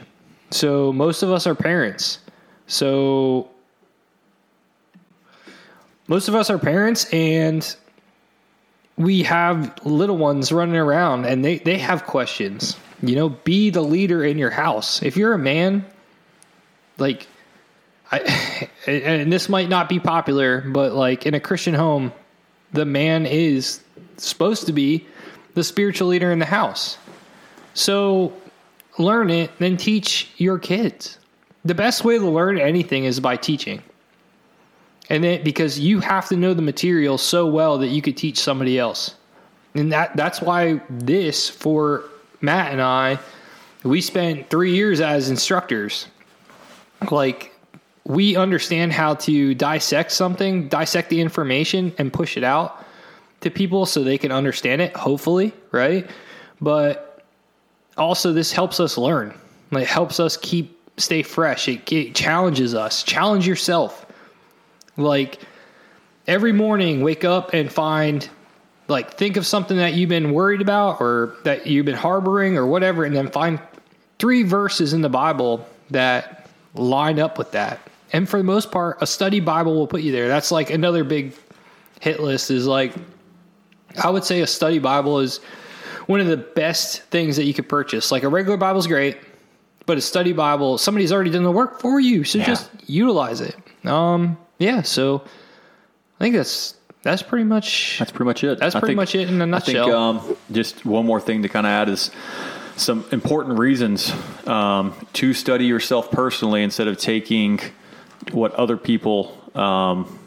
So 0.52 0.92
most 0.92 1.24
of 1.24 1.32
us 1.32 1.48
are 1.48 1.56
parents. 1.56 2.20
So 2.68 3.50
most 6.14 6.28
of 6.28 6.36
us 6.36 6.52
are 6.52 6.60
parents, 6.60 7.12
and 7.12 7.76
we 8.98 9.24
have 9.24 9.84
little 9.84 10.16
ones 10.16 10.52
running 10.52 10.76
around 10.76 11.26
and 11.26 11.44
they, 11.44 11.58
they 11.58 11.80
have 11.80 12.06
questions. 12.06 12.78
You 13.02 13.16
know, 13.16 13.30
be 13.30 13.72
the 13.72 13.82
leader 13.82 14.24
in 14.24 14.38
your 14.38 14.52
house. 14.52 15.02
If 15.02 15.18
you're 15.18 15.34
a 15.34 15.40
man, 15.40 15.84
like, 17.00 17.26
I, 18.12 18.70
and 18.86 19.34
this 19.34 19.50
might 19.50 19.70
not 19.70 19.90
be 19.90 20.00
popular, 20.00 20.62
but 20.62 20.94
like 20.94 21.26
in 21.26 21.34
a 21.34 21.40
Christian 21.40 21.74
home, 21.74 22.14
the 22.74 22.86
man 22.86 23.26
is 23.26 23.82
supposed 24.18 24.68
to 24.68 24.72
be 24.72 25.08
the 25.56 25.64
spiritual 25.64 26.10
leader 26.10 26.32
in 26.32 26.38
the 26.38 26.46
house. 26.46 27.00
So 27.74 28.34
learn 29.00 29.32
it, 29.32 29.50
then 29.58 29.78
teach 29.78 30.30
your 30.38 30.60
kids. 30.60 31.18
The 31.66 31.74
best 31.74 32.06
way 32.06 32.20
to 32.20 32.30
learn 32.30 32.60
anything 32.60 33.06
is 33.06 33.20
by 33.20 33.36
teaching. 33.36 33.82
And 35.10 35.24
then 35.24 35.44
because 35.44 35.80
you 35.80 36.00
have 36.00 36.28
to 36.30 36.36
know 36.36 36.54
the 36.54 36.62
material 36.62 37.18
so 37.18 37.48
well 37.48 37.78
that 37.80 37.88
you 37.88 38.02
could 38.02 38.18
teach 38.18 38.40
somebody 38.40 38.80
else. 38.80 39.16
And 39.76 39.92
that 39.92 40.16
that's 40.16 40.42
why 40.42 40.82
this 40.90 41.50
for 41.50 42.06
Matt 42.42 42.72
and 42.72 42.82
I, 42.82 43.20
we 43.84 44.02
spent 44.02 44.50
three 44.50 44.74
years 44.74 45.02
as 45.02 45.30
instructors. 45.30 46.08
Like 47.12 47.54
we 48.06 48.36
understand 48.36 48.94
how 48.94 49.16
to 49.16 49.56
dissect 49.56 50.12
something, 50.12 50.68
dissect 50.68 51.10
the 51.10 51.20
information 51.20 51.94
and 51.98 52.12
push 52.12 52.38
it 52.38 52.44
out 52.44 52.86
to 53.42 53.50
people 53.50 53.86
so 53.86 54.04
they 54.04 54.18
can 54.18 54.32
understand 54.32 54.82
it, 54.82 54.96
hopefully, 54.96 55.54
right? 55.72 56.10
But 56.62 57.26
also 57.98 58.32
this 58.32 58.52
helps 58.52 58.80
us 58.80 58.98
learn. 58.98 59.34
It 59.72 59.88
helps 59.88 60.20
us 60.20 60.38
keep 60.38 60.80
stay 60.98 61.24
fresh. 61.24 61.68
It, 61.68 61.92
it 61.92 62.16
challenges 62.16 62.76
us. 62.76 63.04
Challenge 63.04 63.48
yourself 63.48 64.03
like 64.98 65.40
every 66.28 66.54
morning, 66.54 67.02
wake 67.02 67.24
up 67.24 67.54
and 67.54 67.72
find, 67.72 68.30
like, 68.88 69.16
think 69.16 69.38
of 69.38 69.46
something 69.46 69.78
that 69.78 69.94
you've 69.94 70.10
been 70.10 70.32
worried 70.32 70.62
about 70.62 71.02
or 71.02 71.36
that 71.44 71.68
you've 71.68 71.86
been 71.86 71.96
harboring 71.96 72.58
or 72.58 72.66
whatever, 72.66 73.04
and 73.04 73.16
then 73.16 73.30
find 73.30 73.60
three 74.20 74.44
verses 74.44 74.94
in 74.94 75.02
the 75.02 75.10
Bible 75.10 75.68
that 75.90 76.50
line 76.76 77.20
up 77.20 77.38
with 77.38 77.52
that. 77.52 77.80
And 78.14 78.30
for 78.30 78.38
the 78.38 78.44
most 78.44 78.72
part, 78.72 78.98
a 79.02 79.08
study 79.08 79.40
Bible 79.40 79.76
will 79.76 79.88
put 79.88 80.02
you 80.02 80.12
there. 80.12 80.28
That's 80.28 80.52
like 80.52 80.70
another 80.70 81.04
big 81.04 81.34
hit 82.00 82.20
list 82.20 82.52
is 82.52 82.68
like, 82.68 82.94
I 84.04 84.10
would 84.10 84.24
say 84.24 84.42
a 84.42 84.48
study 84.48 84.80
Bible 84.80 85.20
is 85.20 85.40
one 86.08 86.20
of 86.20 86.28
the 86.28 86.38
best 86.38 87.02
things 87.04 87.36
that 87.38 87.46
you 87.46 87.54
could 87.54 87.68
purchase. 87.68 88.12
Like 88.12 88.24
a 88.24 88.30
regular 88.30 88.58
Bible 88.58 88.80
is 88.80 88.88
great, 88.88 89.18
but 89.86 89.98
a 89.98 90.02
study 90.02 90.34
Bible, 90.34 90.78
somebody's 90.78 91.12
already 91.12 91.32
done 91.32 91.44
the 91.44 91.52
work 91.52 91.80
for 91.80 92.00
you. 92.00 92.24
So 92.24 92.40
yeah. 92.40 92.46
just 92.46 92.70
utilize 92.88 93.42
it. 93.42 93.56
Um, 93.86 94.38
yeah, 94.64 94.82
so 94.82 95.22
I 96.20 96.24
think 96.24 96.36
that's 96.36 96.76
that's 97.04 97.22
pretty 97.22 97.44
much 97.44 97.98
that's 98.00 98.12
pretty 98.12 98.26
much 98.26 98.44
it. 98.44 98.60
That's 98.60 98.74
pretty 98.74 98.88
think, 98.88 98.96
much 98.96 99.16
it 99.16 99.30
in 99.30 99.42
a 99.42 99.46
nutshell. 99.46 99.84
I 99.84 100.22
think 100.22 100.32
um, 100.32 100.38
just 100.52 100.86
one 100.86 101.06
more 101.06 101.20
thing 101.20 101.44
to 101.44 101.50
kind 101.50 101.66
of 101.66 101.72
add 101.72 101.90
is 101.90 102.12
some 102.78 103.06
important 103.12 103.60
reasons 103.60 104.12
um, 104.48 104.96
to 105.14 105.34
study 105.34 105.66
yourself 105.66 106.10
personally 106.12 106.64
instead 106.64 106.88
of 106.88 106.98
taking 106.98 107.60
what 108.32 108.54
other 108.54 108.78
people 108.78 109.38
um, 109.54 110.18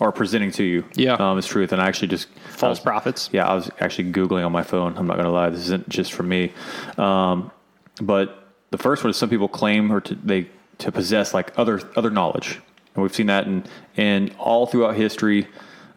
are 0.00 0.10
presenting 0.10 0.50
to 0.50 0.64
you. 0.64 0.84
Yeah, 0.94 1.14
um, 1.14 1.38
is 1.38 1.46
truth. 1.46 1.72
And 1.72 1.80
I 1.80 1.86
actually 1.86 2.08
just 2.08 2.28
false 2.48 2.78
was, 2.78 2.80
prophets. 2.80 3.30
Yeah, 3.32 3.46
I 3.46 3.54
was 3.54 3.70
actually 3.78 4.10
googling 4.10 4.44
on 4.44 4.50
my 4.50 4.64
phone. 4.64 4.98
I'm 4.98 5.06
not 5.06 5.14
going 5.14 5.26
to 5.26 5.30
lie. 5.32 5.50
This 5.50 5.60
isn't 5.60 5.88
just 5.88 6.12
for 6.12 6.24
me. 6.24 6.52
Um, 6.98 7.52
but 8.02 8.48
the 8.70 8.78
first 8.78 9.04
one 9.04 9.10
is 9.10 9.16
some 9.16 9.30
people 9.30 9.46
claim 9.46 9.92
or 9.92 10.00
to, 10.00 10.16
they 10.16 10.48
to 10.78 10.90
possess 10.90 11.32
like 11.32 11.56
other 11.56 11.80
other 11.96 12.10
knowledge 12.10 12.60
and 12.94 13.02
we've 13.02 13.14
seen 13.14 13.26
that 13.26 13.46
in, 13.46 13.64
in 13.96 14.34
all 14.38 14.66
throughout 14.66 14.94
history. 14.94 15.46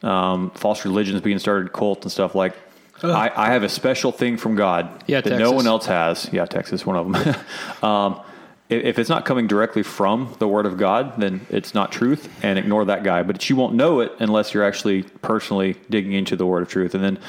Um, 0.04 0.52
false 0.52 0.86
religions 0.86 1.22
being 1.22 1.40
started, 1.40 1.74
cults 1.74 2.06
and 2.06 2.12
stuff 2.12 2.36
like. 2.36 2.56
I, 3.04 3.32
I, 3.36 3.52
have 3.52 3.62
a 3.62 3.70
special 3.70 4.12
thing 4.12 4.38
from 4.38 4.56
God 4.56 5.04
yeah, 5.06 5.22
that 5.22 5.30
Texas. 5.30 5.40
no 5.40 5.52
one 5.52 5.68
else 5.68 5.86
has. 5.86 6.30
Yeah, 6.32 6.46
Texas, 6.46 6.84
one 6.84 6.96
of 6.96 7.12
them. 7.12 7.36
um, 7.84 8.22
if 8.70 9.00
it's 9.00 9.10
not 9.10 9.24
coming 9.24 9.48
directly 9.48 9.84
from 9.84 10.36
the 10.40 10.48
Word 10.48 10.66
of 10.66 10.78
God, 10.78 11.20
then 11.22 11.46
it's 11.50 11.74
not 11.74 11.92
truth, 11.92 12.28
and 12.44 12.60
ignore 12.60 12.86
that 12.86 13.04
guy. 13.04 13.24
But 13.24 13.50
you 13.50 13.56
won't 13.56 13.76
know 13.76 14.02
it 14.02 14.12
unless 14.20 14.54
you're 14.54 14.66
actually 14.66 15.04
personally 15.04 15.76
digging 15.90 16.14
into 16.14 16.36
the 16.36 16.46
Word 16.46 16.64
of 16.64 16.70
truth. 16.70 16.96
And 16.96 17.04
then 17.04 17.20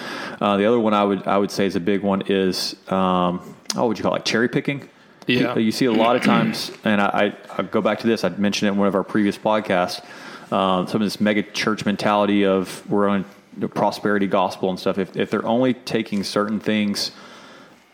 uh, 0.41 0.57
the 0.57 0.65
other 0.65 0.81
one 0.81 0.95
I 0.95 1.05
would 1.05 1.27
I 1.27 1.39
would 1.39 1.51
say 1.51 1.67
is 1.67 1.77
a 1.77 1.81
big 1.81 2.03
one 2.03 2.23
is 2.27 2.75
um, 2.89 3.55
oh, 3.77 3.83
what 3.83 3.89
would 3.89 3.99
you 3.99 4.03
call 4.03 4.15
it? 4.15 4.25
Cherry 4.25 4.49
picking. 4.49 4.89
Yeah. 5.29 5.59
You 5.59 5.73
see 5.73 5.85
a 5.85 5.93
lot 5.93 6.17
of 6.17 6.23
times, 6.23 6.73
and 6.85 7.01
I, 7.01 7.35
I, 7.57 7.63
go 7.63 7.83
back 7.83 7.99
to 8.01 8.07
this. 8.07 8.25
I 8.25 8.31
mentioned 8.31 8.69
it 8.69 8.73
in 8.73 8.79
one 8.79 8.89
of 8.89 8.95
our 8.95 9.05
previous 9.05 9.37
podcasts. 9.37 10.03
Um, 10.51 10.87
some 10.87 11.03
of 11.03 11.07
this 11.07 11.21
mega 11.21 11.43
church 11.43 11.85
mentality 11.85 12.47
of 12.47 12.89
we're 12.91 13.09
on 13.09 13.27
the 13.57 13.69
prosperity 13.69 14.27
gospel 14.27 14.71
and 14.71 14.81
stuff. 14.81 14.97
If, 14.97 15.17
if 15.17 15.31
they're 15.31 15.45
only 15.45 15.75
taking 15.75 16.25
certain 16.25 16.59
things, 16.59 17.11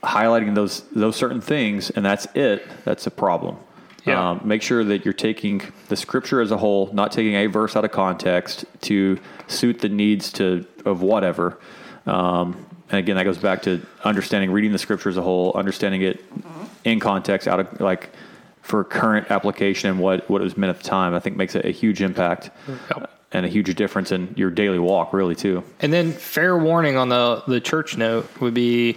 highlighting 0.05 0.55
those 0.55 0.83
those 0.93 1.17
certain 1.17 1.41
things, 1.41 1.91
and 1.91 2.05
that's 2.05 2.27
it, 2.35 2.67
that's 2.85 3.07
a 3.09 3.11
problem. 3.11 3.57
Yeah. 4.07 4.31
Um, 4.31 4.43
make 4.45 4.63
sure 4.63 4.85
that 4.85 5.05
you're 5.05 5.15
taking 5.15 5.63
the 5.89 5.97
scripture 5.97 6.41
as 6.41 6.51
a 6.51 6.59
whole, 6.59 6.93
not 6.93 7.11
taking 7.11 7.35
a 7.35 7.47
verse 7.47 7.75
out 7.75 7.85
of 7.85 7.91
context 7.91 8.67
to 8.83 9.19
suit 9.49 9.81
the 9.81 9.89
needs 9.89 10.31
to 10.35 10.67
of 10.85 11.03
whatever. 11.03 11.59
Um, 12.07 12.67
and 12.91 12.99
again, 12.99 13.17
that 13.17 13.25
goes 13.25 13.39
back 13.39 13.63
to 13.63 13.85
understanding, 14.05 14.51
reading 14.51 14.73
the 14.73 14.79
scripture 14.79 15.09
as 15.09 15.17
a 15.17 15.23
whole, 15.23 15.53
understanding 15.55 16.03
it 16.03 16.23
in 16.85 17.01
context, 17.01 17.49
out 17.49 17.61
of 17.61 17.81
like 17.81 18.11
for 18.63 18.85
current 18.85 19.31
application 19.31 19.91
and 19.91 19.99
what 19.99 20.29
what 20.31 20.41
it 20.41 20.45
was 20.45 20.57
meant 20.57 20.71
at 20.71 20.83
the 20.83 20.89
time. 20.89 21.15
I 21.15 21.19
think 21.19 21.37
makes 21.37 21.55
a, 21.55 21.67
a 21.67 21.73
huge 21.73 22.01
impact. 22.03 22.51
Yep. 22.69 23.11
And 23.33 23.45
a 23.45 23.49
huge 23.49 23.75
difference 23.75 24.13
in 24.13 24.33
your 24.37 24.49
daily 24.49 24.79
walk, 24.79 25.13
really, 25.13 25.35
too. 25.35 25.65
And 25.81 25.93
then, 25.93 26.13
fair 26.13 26.57
warning 26.57 26.97
on 26.97 27.09
the 27.09 27.43
the 27.49 27.61
church 27.61 27.97
note 27.97 28.29
would 28.41 28.55
be, 28.55 28.97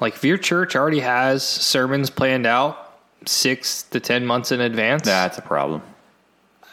like, 0.00 0.16
if 0.16 0.24
your 0.24 0.38
church 0.38 0.74
already 0.74 0.98
has 0.98 1.46
sermons 1.46 2.10
planned 2.10 2.46
out 2.46 2.98
six 3.24 3.84
to 3.84 4.00
ten 4.00 4.26
months 4.26 4.50
in 4.50 4.60
advance, 4.60 5.04
that's 5.04 5.38
a 5.38 5.42
problem. 5.42 5.82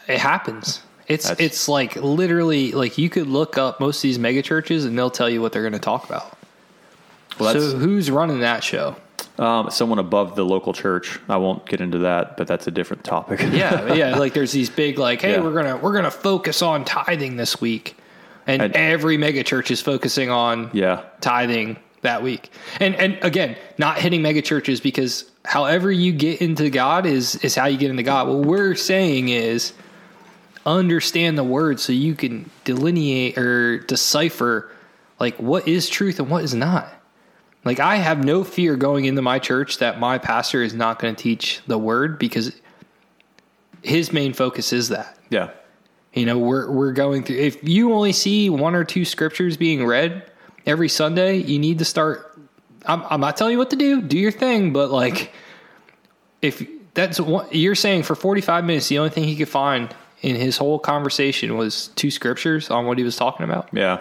It 0.08 0.18
happens. 0.18 0.82
It's 1.06 1.28
that's, 1.28 1.40
it's 1.40 1.68
like 1.68 1.94
literally 1.94 2.72
like 2.72 2.98
you 2.98 3.08
could 3.10 3.28
look 3.28 3.56
up 3.56 3.78
most 3.78 3.98
of 3.98 4.02
these 4.02 4.18
mega 4.18 4.42
churches 4.42 4.84
and 4.84 4.98
they'll 4.98 5.08
tell 5.08 5.30
you 5.30 5.40
what 5.40 5.52
they're 5.52 5.62
going 5.62 5.72
to 5.72 5.78
talk 5.78 6.04
about. 6.04 6.36
Well, 7.38 7.54
so 7.54 7.78
who's 7.78 8.10
running 8.10 8.40
that 8.40 8.64
show? 8.64 8.96
Um, 9.40 9.70
someone 9.70 9.98
above 9.98 10.36
the 10.36 10.44
local 10.44 10.74
church. 10.74 11.18
I 11.26 11.38
won't 11.38 11.64
get 11.64 11.80
into 11.80 11.98
that, 12.00 12.36
but 12.36 12.46
that's 12.46 12.66
a 12.66 12.70
different 12.70 13.04
topic. 13.04 13.40
yeah, 13.40 13.94
yeah. 13.94 14.16
Like 14.18 14.34
there's 14.34 14.52
these 14.52 14.68
big 14.68 14.98
like, 14.98 15.22
hey, 15.22 15.32
yeah. 15.32 15.40
we're 15.40 15.54
gonna 15.54 15.78
we're 15.78 15.94
gonna 15.94 16.10
focus 16.10 16.60
on 16.60 16.84
tithing 16.84 17.36
this 17.36 17.58
week, 17.58 17.96
and 18.46 18.60
I'd, 18.60 18.76
every 18.76 19.16
mega 19.16 19.42
church 19.42 19.70
is 19.70 19.80
focusing 19.80 20.28
on 20.28 20.70
yeah 20.74 21.04
tithing 21.22 21.78
that 22.02 22.22
week. 22.22 22.50
And 22.80 22.94
and 22.96 23.18
again, 23.22 23.56
not 23.78 23.98
hitting 23.98 24.20
mega 24.22 24.42
churches 24.42 24.80
because 24.80 25.30
however 25.44 25.90
you 25.90 26.12
get 26.12 26.42
into 26.42 26.68
God 26.70 27.06
is 27.06 27.36
is 27.36 27.54
how 27.54 27.66
you 27.66 27.78
get 27.78 27.90
into 27.90 28.02
God. 28.02 28.28
What 28.28 28.46
we're 28.46 28.74
saying 28.74 29.30
is 29.30 29.72
understand 30.66 31.38
the 31.38 31.44
word 31.44 31.80
so 31.80 31.92
you 31.92 32.14
can 32.14 32.50
delineate 32.64 33.38
or 33.38 33.78
decipher 33.78 34.70
like 35.18 35.36
what 35.36 35.66
is 35.66 35.88
truth 35.88 36.18
and 36.18 36.28
what 36.28 36.44
is 36.44 36.54
not. 36.54 36.88
Like 37.64 37.80
I 37.80 37.96
have 37.96 38.24
no 38.24 38.42
fear 38.44 38.76
going 38.76 39.04
into 39.04 39.22
my 39.22 39.38
church 39.38 39.78
that 39.78 39.98
my 39.98 40.18
pastor 40.18 40.62
is 40.62 40.74
not 40.74 40.98
going 40.98 41.14
to 41.14 41.22
teach 41.22 41.60
the 41.66 41.78
word 41.78 42.18
because 42.18 42.60
his 43.82 44.12
main 44.12 44.32
focus 44.32 44.72
is 44.72 44.88
that. 44.88 45.18
Yeah. 45.28 45.50
You 46.14 46.26
know, 46.26 46.38
we're 46.38 46.70
we're 46.70 46.92
going 46.92 47.22
through 47.22 47.36
if 47.36 47.62
you 47.62 47.92
only 47.92 48.12
see 48.12 48.50
one 48.50 48.74
or 48.74 48.84
two 48.84 49.04
scriptures 49.04 49.56
being 49.56 49.86
read 49.86 50.30
every 50.66 50.88
Sunday, 50.88 51.36
you 51.36 51.58
need 51.58 51.78
to 51.78 51.84
start 51.84 52.38
I'm 52.86 53.02
I'm 53.08 53.20
not 53.20 53.36
telling 53.36 53.52
you 53.52 53.58
what 53.58 53.70
to 53.70 53.76
do, 53.76 54.00
do 54.00 54.18
your 54.18 54.32
thing, 54.32 54.72
but 54.72 54.90
like 54.90 55.32
if 56.42 56.66
that's 56.94 57.20
what 57.20 57.54
you're 57.54 57.74
saying 57.74 58.02
for 58.02 58.14
45 58.14 58.64
minutes 58.64 58.88
the 58.88 58.98
only 58.98 59.10
thing 59.10 59.24
he 59.24 59.36
could 59.36 59.48
find 59.48 59.94
in 60.22 60.36
his 60.36 60.56
whole 60.56 60.78
conversation 60.78 61.56
was 61.56 61.88
two 61.88 62.10
scriptures 62.10 62.70
on 62.70 62.86
what 62.86 62.98
he 62.98 63.04
was 63.04 63.16
talking 63.16 63.44
about. 63.44 63.68
Yeah. 63.72 64.00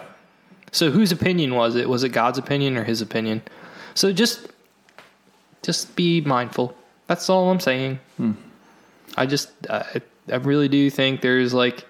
So 0.71 0.91
whose 0.91 1.11
opinion 1.11 1.55
was 1.55 1.75
it? 1.75 1.89
Was 1.89 2.03
it 2.03 2.09
God's 2.09 2.37
opinion 2.37 2.77
or 2.77 2.83
his 2.83 3.01
opinion? 3.01 3.41
So 3.95 4.11
just 4.13 4.47
just 5.61 5.95
be 5.95 6.21
mindful. 6.21 6.75
That's 7.07 7.29
all 7.29 7.49
I'm 7.49 7.59
saying. 7.59 7.99
I 9.17 9.25
just 9.25 9.49
I, 9.69 10.01
I 10.31 10.35
really 10.35 10.67
do 10.67 10.89
think 10.89 11.21
there's 11.21 11.53
like 11.53 11.85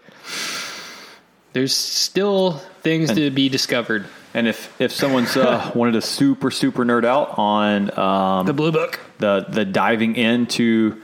there's 1.54 1.76
still 1.76 2.54
things 2.82 3.12
to 3.14 3.32
be 3.32 3.50
discovered. 3.50 4.06
And 4.34 4.48
if 4.48 4.80
if 4.80 4.92
someone's 4.92 5.36
uh, 5.38 5.72
wanted 5.76 5.94
to 5.94 6.02
super 6.02 6.52
super 6.52 6.86
nerd 6.86 7.06
out 7.06 7.38
on 7.38 7.98
um, 8.00 8.46
The 8.46 8.54
blue 8.54 8.72
book. 8.72 9.00
the 9.18 9.46
the 9.50 9.66
diving 9.66 10.16
into 10.16 11.02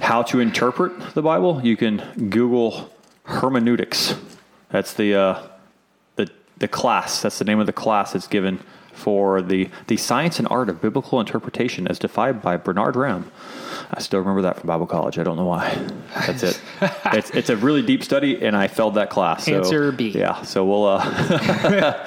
how 0.00 0.22
to 0.24 0.40
interpret 0.40 1.14
the 1.14 1.22
Bible, 1.22 1.60
you 1.62 1.76
can 1.76 2.28
Google 2.30 2.90
hermeneutics. 3.24 4.14
That's 4.70 4.94
the 4.94 5.14
uh, 5.14 5.42
the 6.60 6.68
class. 6.68 7.20
That's 7.22 7.38
the 7.38 7.44
name 7.44 7.58
of 7.60 7.66
the 7.66 7.72
class 7.72 8.12
that's 8.12 8.28
given 8.28 8.60
for 8.94 9.40
the 9.42 9.68
the 9.88 9.96
science 9.96 10.38
and 10.38 10.46
art 10.48 10.68
of 10.68 10.80
biblical 10.80 11.18
interpretation 11.20 11.88
as 11.88 11.98
defined 11.98 12.40
by 12.42 12.56
Bernard 12.56 12.96
Ramm. 12.96 13.30
I 13.92 14.00
still 14.00 14.20
remember 14.20 14.42
that 14.42 14.58
from 14.60 14.68
Bible 14.68 14.86
college. 14.86 15.18
I 15.18 15.24
don't 15.24 15.36
know 15.36 15.46
why. 15.46 15.74
That's 16.26 16.42
it. 16.44 16.60
it's 17.06 17.30
it's 17.30 17.50
a 17.50 17.56
really 17.56 17.82
deep 17.82 18.04
study, 18.04 18.40
and 18.44 18.56
I 18.56 18.68
failed 18.68 18.94
that 18.94 19.10
class. 19.10 19.44
So, 19.46 19.56
Answer 19.56 19.90
B. 19.92 20.10
Yeah. 20.10 20.42
So 20.42 20.64
we'll. 20.64 20.86
Uh, 20.86 22.06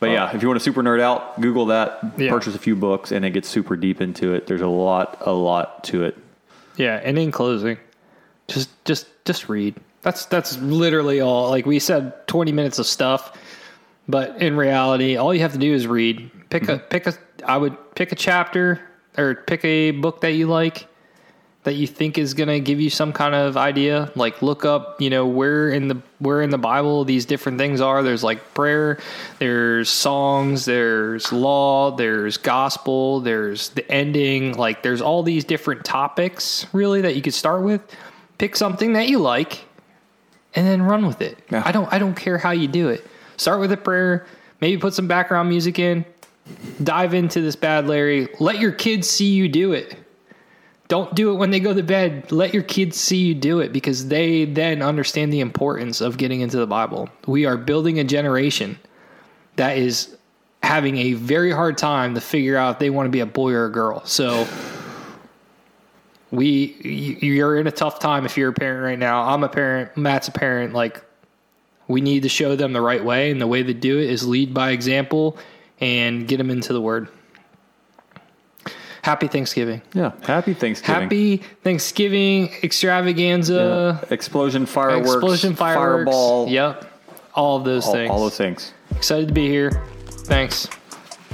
But 0.00 0.10
yeah, 0.10 0.32
if 0.32 0.42
you 0.42 0.48
want 0.48 0.60
to 0.60 0.62
super 0.64 0.80
nerd 0.80 1.00
out, 1.00 1.40
Google 1.40 1.66
that, 1.66 1.98
Yeah. 2.16 2.30
purchase 2.30 2.54
a 2.54 2.58
few 2.60 2.76
books, 2.76 3.10
and 3.10 3.24
it 3.24 3.30
gets 3.30 3.48
super 3.48 3.74
deep 3.74 4.00
into 4.00 4.32
it. 4.32 4.46
There's 4.46 4.60
a 4.60 4.68
lot, 4.68 5.18
a 5.22 5.32
lot 5.32 5.82
to 5.84 6.04
it. 6.04 6.16
Yeah, 6.76 7.00
and 7.02 7.18
in 7.18 7.32
closing, 7.32 7.78
just 8.46 8.70
just 8.84 9.08
just 9.24 9.48
read. 9.48 9.74
That's 10.02 10.24
that's 10.26 10.56
literally 10.58 11.20
all. 11.20 11.50
Like 11.50 11.66
we 11.66 11.80
said, 11.80 12.28
twenty 12.28 12.52
minutes 12.52 12.78
of 12.78 12.86
stuff, 12.86 13.36
but 14.08 14.40
in 14.40 14.56
reality, 14.56 15.16
all 15.16 15.34
you 15.34 15.40
have 15.40 15.52
to 15.52 15.58
do 15.58 15.72
is 15.72 15.86
read. 15.86 16.30
Pick 16.50 16.64
a 16.64 16.78
mm-hmm. 16.78 16.88
pick 16.88 17.06
a. 17.06 17.14
I 17.44 17.56
would 17.56 17.76
pick 17.94 18.12
a 18.12 18.16
chapter 18.16 18.80
or 19.16 19.34
pick 19.34 19.64
a 19.64 19.90
book 19.90 20.22
that 20.22 20.32
you 20.32 20.46
like 20.46 20.88
that 21.64 21.74
you 21.74 21.86
think 21.86 22.16
is 22.16 22.32
going 22.34 22.48
to 22.48 22.60
give 22.60 22.80
you 22.80 22.88
some 22.88 23.12
kind 23.12 23.34
of 23.34 23.56
idea 23.56 24.10
like 24.14 24.40
look 24.40 24.64
up 24.64 24.98
you 25.02 25.10
know 25.10 25.26
where 25.26 25.68
in 25.68 25.88
the 25.88 26.00
where 26.18 26.40
in 26.40 26.48
the 26.48 26.56
bible 26.56 27.04
these 27.04 27.26
different 27.26 27.58
things 27.58 27.80
are 27.80 28.02
there's 28.02 28.24
like 28.24 28.54
prayer 28.54 28.98
there's 29.38 29.90
songs 29.90 30.64
there's 30.64 31.30
law 31.32 31.90
there's 31.90 32.38
gospel 32.38 33.20
there's 33.20 33.68
the 33.70 33.90
ending 33.90 34.56
like 34.56 34.82
there's 34.82 35.02
all 35.02 35.22
these 35.22 35.44
different 35.44 35.84
topics 35.84 36.66
really 36.72 37.02
that 37.02 37.14
you 37.16 37.20
could 37.20 37.34
start 37.34 37.62
with 37.62 37.82
pick 38.38 38.56
something 38.56 38.94
that 38.94 39.08
you 39.08 39.18
like 39.18 39.64
and 40.54 40.66
then 40.66 40.80
run 40.80 41.06
with 41.06 41.20
it 41.20 41.36
Yeah. 41.50 41.62
i 41.66 41.72
don't 41.72 41.92
i 41.92 41.98
don't 41.98 42.14
care 42.14 42.38
how 42.38 42.52
you 42.52 42.68
do 42.68 42.88
it 42.88 43.06
start 43.38 43.60
with 43.60 43.72
a 43.72 43.76
prayer 43.76 44.26
maybe 44.60 44.78
put 44.78 44.92
some 44.92 45.08
background 45.08 45.48
music 45.48 45.78
in 45.78 46.04
dive 46.82 47.14
into 47.14 47.40
this 47.40 47.56
bad 47.56 47.86
larry 47.86 48.28
let 48.40 48.58
your 48.58 48.72
kids 48.72 49.08
see 49.08 49.32
you 49.32 49.48
do 49.48 49.72
it 49.72 49.96
don't 50.88 51.14
do 51.14 51.30
it 51.30 51.34
when 51.34 51.50
they 51.50 51.60
go 51.60 51.74
to 51.74 51.82
bed. 51.82 52.32
Let 52.32 52.54
your 52.54 52.62
kids 52.62 52.96
see 52.96 53.18
you 53.18 53.34
do 53.34 53.60
it 53.60 53.74
because 53.74 54.08
they 54.08 54.46
then 54.46 54.80
understand 54.80 55.30
the 55.30 55.40
importance 55.40 56.00
of 56.00 56.16
getting 56.16 56.40
into 56.40 56.56
the 56.56 56.66
Bible. 56.66 57.10
We 57.26 57.44
are 57.44 57.58
building 57.58 57.98
a 57.98 58.04
generation 58.04 58.78
that 59.56 59.76
is 59.76 60.16
having 60.62 60.96
a 60.96 61.12
very 61.12 61.52
hard 61.52 61.76
time 61.76 62.14
to 62.14 62.22
figure 62.22 62.56
out 62.56 62.76
if 62.76 62.78
they 62.78 62.88
want 62.88 63.06
to 63.06 63.10
be 63.10 63.20
a 63.20 63.26
boy 63.26 63.52
or 63.52 63.66
a 63.66 63.70
girl. 63.70 64.02
So 64.06 64.46
we 66.30 66.74
you- 66.82 67.32
you're 67.32 67.56
in 67.58 67.66
a 67.66 67.70
tough 67.70 67.98
time 67.98 68.24
if 68.24 68.38
you're 68.38 68.50
a 68.50 68.54
parent 68.54 68.82
right 68.82 68.98
now. 68.98 69.24
I'm 69.24 69.44
a 69.44 69.48
parent, 69.48 69.94
Matt's 69.94 70.28
a 70.28 70.32
parent 70.32 70.72
like 70.72 71.02
we 71.88 72.00
need 72.00 72.22
to 72.22 72.28
show 72.28 72.54
them 72.54 72.72
the 72.72 72.80
right 72.80 73.02
way 73.02 73.30
and 73.30 73.40
the 73.40 73.46
way 73.46 73.62
to 73.62 73.74
do 73.74 73.98
it 73.98 74.10
is 74.10 74.26
lead 74.26 74.54
by 74.54 74.70
example 74.70 75.36
and 75.80 76.28
get 76.28 76.36
them 76.36 76.50
into 76.50 76.72
the 76.72 76.80
word. 76.80 77.08
Happy 79.02 79.26
Thanksgiving. 79.28 79.80
Yeah. 79.94 80.12
Happy 80.22 80.52
Thanksgiving. 80.54 81.02
Happy 81.02 81.36
Thanksgiving 81.62 82.50
extravaganza, 82.62 84.00
Yeah. 84.02 84.14
explosion, 84.14 84.66
fireworks, 84.66 85.12
explosion 85.14 85.54
fireworks. 85.54 86.04
fireball. 86.10 86.48
Yep. 86.48 86.84
All 87.34 87.56
of 87.56 87.64
those 87.64 87.86
all, 87.86 87.92
things. 87.92 88.10
all 88.10 88.20
those 88.20 88.36
things. 88.36 88.72
Excited 88.94 89.28
to 89.28 89.34
be 89.34 89.48
here. 89.48 89.70
Thanks. 90.26 90.68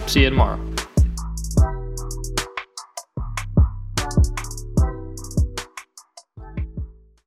See 0.07 0.23
you 0.23 0.31
tomorrow. 0.31 0.61